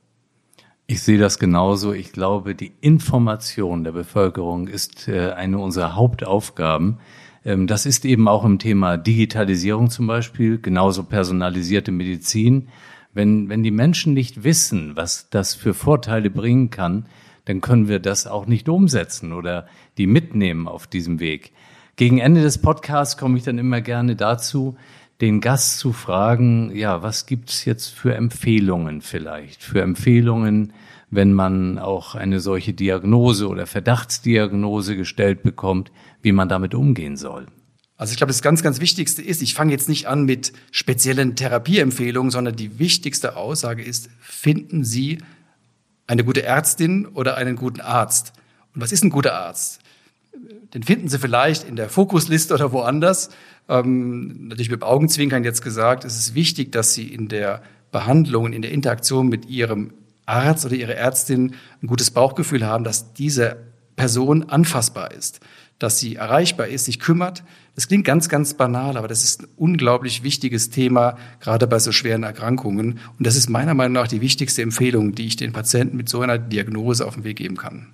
Ich 0.89 1.01
sehe 1.01 1.17
das 1.17 1.37
genauso. 1.37 1.91
Ich 1.91 2.13
glaube, 2.13 2.55
die 2.55 2.71
Information 2.79 3.83
der 3.83 3.91
Bevölkerung 3.91 4.67
ist 4.69 5.09
äh, 5.09 5.31
eine 5.33 5.59
unserer 5.59 5.95
Hauptaufgaben. 5.95 6.99
Ähm, 7.43 7.67
das 7.67 7.85
ist 7.85 8.05
eben 8.05 8.29
auch 8.29 8.45
im 8.45 8.57
Thema 8.57 8.95
Digitalisierung 8.95 9.89
zum 9.89 10.07
Beispiel, 10.07 10.59
genauso 10.59 11.03
personalisierte 11.03 11.91
Medizin. 11.91 12.69
Wenn, 13.13 13.49
wenn 13.49 13.63
die 13.63 13.71
Menschen 13.71 14.13
nicht 14.13 14.45
wissen, 14.45 14.95
was 14.95 15.29
das 15.29 15.55
für 15.55 15.73
Vorteile 15.73 16.29
bringen 16.29 16.69
kann, 16.69 17.07
dann 17.43 17.61
können 17.61 17.87
wir 17.89 17.99
das 17.99 18.27
auch 18.27 18.45
nicht 18.45 18.69
umsetzen 18.69 19.33
oder 19.33 19.67
die 19.97 20.07
mitnehmen 20.07 20.67
auf 20.67 20.87
diesem 20.87 21.19
Weg. 21.19 21.51
Gegen 21.97 22.19
Ende 22.19 22.43
des 22.43 22.59
Podcasts 22.59 23.17
komme 23.17 23.39
ich 23.39 23.43
dann 23.43 23.57
immer 23.57 23.81
gerne 23.81 24.15
dazu, 24.15 24.77
den 25.19 25.41
Gast 25.41 25.79
zu 25.79 25.93
fragen, 25.93 26.71
ja, 26.75 27.01
was 27.01 27.25
gibt's 27.25 27.65
jetzt 27.65 27.87
für 27.87 28.13
Empfehlungen 28.13 29.01
vielleicht? 29.01 29.63
Für 29.63 29.81
Empfehlungen, 29.81 30.73
wenn 31.09 31.33
man 31.33 31.79
auch 31.79 32.13
eine 32.13 32.39
solche 32.39 32.73
Diagnose 32.73 33.47
oder 33.47 33.65
Verdachtsdiagnose 33.65 34.95
gestellt 34.95 35.41
bekommt, 35.41 35.91
wie 36.21 36.33
man 36.33 36.47
damit 36.47 36.75
umgehen 36.75 37.17
soll. 37.17 37.47
Also 37.95 38.11
ich 38.11 38.17
glaube, 38.17 38.29
das 38.29 38.43
ganz, 38.43 38.61
ganz 38.61 38.79
Wichtigste 38.79 39.23
ist, 39.23 39.41
ich 39.41 39.55
fange 39.55 39.71
jetzt 39.71 39.89
nicht 39.89 40.05
an 40.05 40.25
mit 40.25 40.53
speziellen 40.69 41.35
Therapieempfehlungen, 41.35 42.29
sondern 42.29 42.55
die 42.55 42.77
wichtigste 42.77 43.35
Aussage 43.35 43.81
ist, 43.81 44.11
finden 44.19 44.83
Sie 44.83 45.17
eine 46.05 46.23
gute 46.23 46.43
Ärztin 46.43 47.07
oder 47.07 47.37
einen 47.37 47.55
guten 47.55 47.81
Arzt. 47.81 48.33
Und 48.75 48.81
was 48.81 48.91
ist 48.91 49.03
ein 49.03 49.09
guter 49.09 49.33
Arzt? 49.33 49.79
Den 50.73 50.83
finden 50.83 51.07
Sie 51.07 51.19
vielleicht 51.19 51.67
in 51.67 51.75
der 51.75 51.89
Fokusliste 51.89 52.53
oder 52.53 52.71
woanders. 52.71 53.29
Ähm, 53.69 54.47
natürlich 54.47 54.69
mit 54.69 54.83
Augenzwinkern 54.83 55.43
jetzt 55.43 55.61
gesagt, 55.61 56.05
es 56.05 56.17
ist 56.17 56.35
wichtig, 56.35 56.71
dass 56.71 56.93
Sie 56.93 57.07
in 57.07 57.27
der 57.27 57.61
Behandlung, 57.91 58.53
in 58.53 58.61
der 58.61 58.71
Interaktion 58.71 59.27
mit 59.27 59.47
Ihrem 59.47 59.93
Arzt 60.25 60.65
oder 60.65 60.75
Ihrer 60.75 60.95
Ärztin 60.95 61.55
ein 61.81 61.87
gutes 61.87 62.11
Bauchgefühl 62.11 62.65
haben, 62.65 62.83
dass 62.83 63.13
diese 63.13 63.57
Person 63.97 64.43
anfassbar 64.43 65.11
ist, 65.11 65.41
dass 65.79 65.99
sie 65.99 66.15
erreichbar 66.15 66.67
ist, 66.67 66.85
sich 66.85 66.99
kümmert. 66.99 67.43
Das 67.75 67.87
klingt 67.87 68.05
ganz, 68.05 68.29
ganz 68.29 68.53
banal, 68.53 68.95
aber 68.95 69.07
das 69.07 69.23
ist 69.23 69.41
ein 69.41 69.47
unglaublich 69.57 70.23
wichtiges 70.23 70.69
Thema, 70.69 71.17
gerade 71.39 71.67
bei 71.67 71.79
so 71.79 71.91
schweren 71.91 72.23
Erkrankungen. 72.23 72.99
Und 73.17 73.27
das 73.27 73.35
ist 73.35 73.49
meiner 73.49 73.73
Meinung 73.73 73.93
nach 73.93 74.07
die 74.07 74.21
wichtigste 74.21 74.61
Empfehlung, 74.61 75.13
die 75.13 75.27
ich 75.27 75.35
den 75.35 75.51
Patienten 75.51 75.97
mit 75.97 76.09
so 76.09 76.21
einer 76.21 76.37
Diagnose 76.37 77.05
auf 77.05 77.15
den 77.15 77.23
Weg 77.23 77.37
geben 77.37 77.57
kann. 77.57 77.87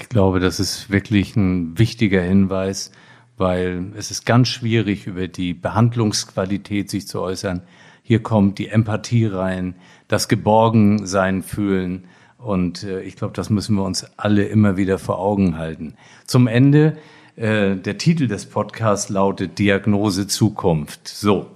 Ich 0.00 0.08
glaube, 0.08 0.40
das 0.40 0.58
ist 0.58 0.90
wirklich 0.90 1.36
ein 1.36 1.78
wichtiger 1.78 2.22
Hinweis, 2.22 2.90
weil 3.36 3.92
es 3.96 4.10
ist 4.10 4.24
ganz 4.24 4.48
schwierig, 4.48 5.06
über 5.06 5.28
die 5.28 5.54
Behandlungsqualität 5.54 6.90
sich 6.90 7.06
zu 7.06 7.20
äußern. 7.20 7.62
Hier 8.02 8.22
kommt 8.22 8.58
die 8.58 8.68
Empathie 8.68 9.26
rein, 9.26 9.74
das 10.08 10.28
Geborgensein 10.28 11.42
fühlen. 11.42 12.04
Und 12.38 12.82
äh, 12.82 13.02
ich 13.02 13.16
glaube, 13.16 13.34
das 13.34 13.50
müssen 13.50 13.76
wir 13.76 13.84
uns 13.84 14.06
alle 14.16 14.44
immer 14.44 14.76
wieder 14.78 14.98
vor 14.98 15.18
Augen 15.18 15.58
halten. 15.58 15.94
Zum 16.24 16.46
Ende, 16.46 16.96
äh, 17.36 17.76
der 17.76 17.98
Titel 17.98 18.26
des 18.26 18.46
Podcasts 18.46 19.10
lautet 19.10 19.58
Diagnose 19.58 20.26
Zukunft. 20.26 21.08
So, 21.08 21.46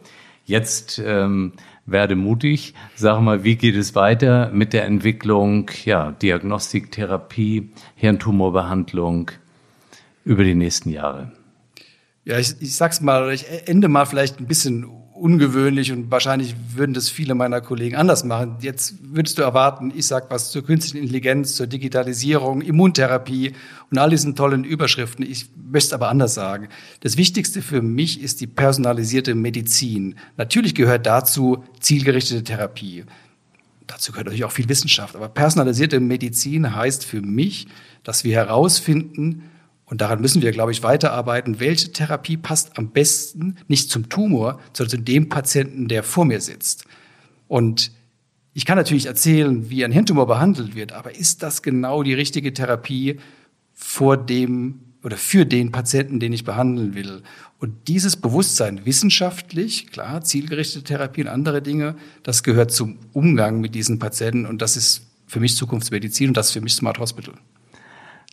jetzt 0.44 1.02
ähm, 1.04 1.54
werde 1.86 2.16
mutig. 2.16 2.74
Sag 2.94 3.20
mal, 3.20 3.44
wie 3.44 3.56
geht 3.56 3.76
es 3.76 3.94
weiter 3.94 4.50
mit 4.52 4.72
der 4.72 4.84
Entwicklung, 4.84 5.70
ja, 5.84 6.12
Diagnostik, 6.12 6.92
Therapie, 6.92 7.70
Hirntumorbehandlung 7.96 9.30
über 10.24 10.44
die 10.44 10.54
nächsten 10.54 10.90
Jahre? 10.90 11.32
Ja, 12.24 12.38
ich, 12.38 12.54
ich 12.60 12.74
sag's 12.74 13.00
mal, 13.00 13.32
ich 13.32 13.46
ende 13.66 13.88
mal 13.88 14.06
vielleicht 14.06 14.40
ein 14.40 14.46
bisschen 14.46 14.86
ungewöhnlich 15.14 15.92
und 15.92 16.10
wahrscheinlich 16.10 16.54
würden 16.74 16.92
das 16.92 17.08
viele 17.08 17.34
meiner 17.34 17.60
Kollegen 17.60 17.96
anders 17.96 18.24
machen. 18.24 18.56
Jetzt 18.60 18.96
würdest 19.00 19.38
du 19.38 19.42
erwarten, 19.42 19.92
ich 19.94 20.06
sag 20.06 20.30
was 20.30 20.50
zur 20.50 20.64
künstlichen 20.64 20.98
Intelligenz, 20.98 21.54
zur 21.54 21.66
Digitalisierung, 21.66 22.62
Immuntherapie 22.62 23.52
und 23.90 23.98
all 23.98 24.10
diesen 24.10 24.34
tollen 24.34 24.64
Überschriften. 24.64 25.24
Ich 25.24 25.46
möchte 25.70 25.88
es 25.88 25.92
aber 25.92 26.08
anders 26.08 26.34
sagen. 26.34 26.68
Das 27.00 27.16
Wichtigste 27.16 27.62
für 27.62 27.80
mich 27.80 28.20
ist 28.20 28.40
die 28.40 28.48
personalisierte 28.48 29.34
Medizin. 29.34 30.16
Natürlich 30.36 30.74
gehört 30.74 31.06
dazu 31.06 31.64
zielgerichtete 31.78 32.42
Therapie. 32.42 33.04
Dazu 33.86 34.12
gehört 34.12 34.26
natürlich 34.26 34.44
auch 34.44 34.52
viel 34.52 34.68
Wissenschaft. 34.68 35.14
Aber 35.14 35.28
personalisierte 35.28 36.00
Medizin 36.00 36.74
heißt 36.74 37.04
für 37.04 37.22
mich, 37.22 37.68
dass 38.02 38.24
wir 38.24 38.34
herausfinden, 38.34 39.42
und 39.86 40.00
daran 40.00 40.20
müssen 40.20 40.42
wir, 40.42 40.50
glaube 40.52 40.72
ich, 40.72 40.82
weiterarbeiten. 40.82 41.60
Welche 41.60 41.92
Therapie 41.92 42.36
passt 42.36 42.78
am 42.78 42.90
besten 42.90 43.56
nicht 43.68 43.90
zum 43.90 44.08
Tumor, 44.08 44.58
sondern 44.72 44.98
zu 44.98 45.04
dem 45.04 45.28
Patienten, 45.28 45.88
der 45.88 46.02
vor 46.02 46.24
mir 46.24 46.40
sitzt? 46.40 46.84
Und 47.48 47.92
ich 48.54 48.64
kann 48.64 48.78
natürlich 48.78 49.06
erzählen, 49.06 49.68
wie 49.68 49.84
ein 49.84 49.92
Hirntumor 49.92 50.26
behandelt 50.26 50.74
wird, 50.74 50.92
aber 50.92 51.14
ist 51.16 51.42
das 51.42 51.62
genau 51.62 52.02
die 52.02 52.14
richtige 52.14 52.54
Therapie 52.54 53.18
vor 53.72 54.16
dem 54.16 54.80
oder 55.02 55.18
für 55.18 55.44
den 55.44 55.70
Patienten, 55.70 56.18
den 56.18 56.32
ich 56.32 56.44
behandeln 56.44 56.94
will? 56.94 57.22
Und 57.58 57.88
dieses 57.88 58.16
Bewusstsein 58.16 58.86
wissenschaftlich, 58.86 59.88
klar, 59.88 60.22
zielgerichtete 60.22 60.84
Therapie 60.84 61.22
und 61.22 61.28
andere 61.28 61.60
Dinge, 61.62 61.96
das 62.22 62.42
gehört 62.42 62.72
zum 62.72 62.98
Umgang 63.12 63.60
mit 63.60 63.74
diesen 63.74 63.98
Patienten 63.98 64.46
und 64.46 64.62
das 64.62 64.76
ist 64.76 65.02
für 65.26 65.40
mich 65.40 65.56
Zukunftsmedizin 65.56 66.28
und 66.28 66.36
das 66.36 66.48
ist 66.48 66.52
für 66.52 66.60
mich 66.60 66.74
Smart 66.74 66.98
Hospital. 66.98 67.34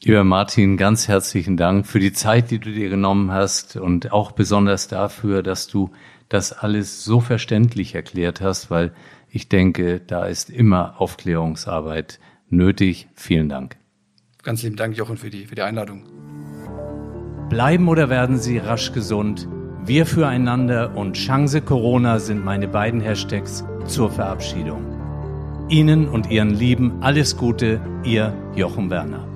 Lieber 0.03 0.23
Martin, 0.23 0.77
ganz 0.77 1.07
herzlichen 1.07 1.57
Dank 1.57 1.85
für 1.85 1.99
die 1.99 2.11
Zeit, 2.11 2.49
die 2.49 2.57
du 2.57 2.71
dir 2.71 2.89
genommen 2.89 3.31
hast 3.31 3.75
und 3.75 4.11
auch 4.11 4.31
besonders 4.31 4.87
dafür, 4.87 5.43
dass 5.43 5.67
du 5.67 5.91
das 6.27 6.53
alles 6.53 7.03
so 7.03 7.19
verständlich 7.19 7.93
erklärt 7.93 8.41
hast, 8.41 8.71
weil 8.71 8.93
ich 9.29 9.47
denke, 9.47 9.99
da 9.99 10.25
ist 10.25 10.49
immer 10.49 10.99
Aufklärungsarbeit 10.99 12.19
nötig. 12.49 13.09
Vielen 13.13 13.47
Dank. 13.47 13.77
Ganz 14.41 14.63
lieben 14.63 14.75
Dank, 14.75 14.97
Jochen, 14.97 15.17
für 15.17 15.29
die, 15.29 15.45
für 15.45 15.53
die 15.53 15.61
Einladung. 15.61 16.03
Bleiben 17.49 17.87
oder 17.87 18.09
werden 18.09 18.39
Sie 18.39 18.57
rasch 18.57 18.93
gesund? 18.93 19.47
Wir 19.85 20.07
füreinander 20.07 20.95
und 20.95 21.13
Chance 21.13 21.61
Corona 21.61 22.17
sind 22.17 22.43
meine 22.43 22.67
beiden 22.67 23.01
Hashtags 23.01 23.63
zur 23.85 24.09
Verabschiedung. 24.09 24.83
Ihnen 25.69 26.09
und 26.09 26.31
Ihren 26.31 26.55
Lieben 26.55 27.03
alles 27.03 27.37
Gute, 27.37 27.79
Ihr 28.03 28.33
Jochen 28.55 28.89
Werner. 28.89 29.30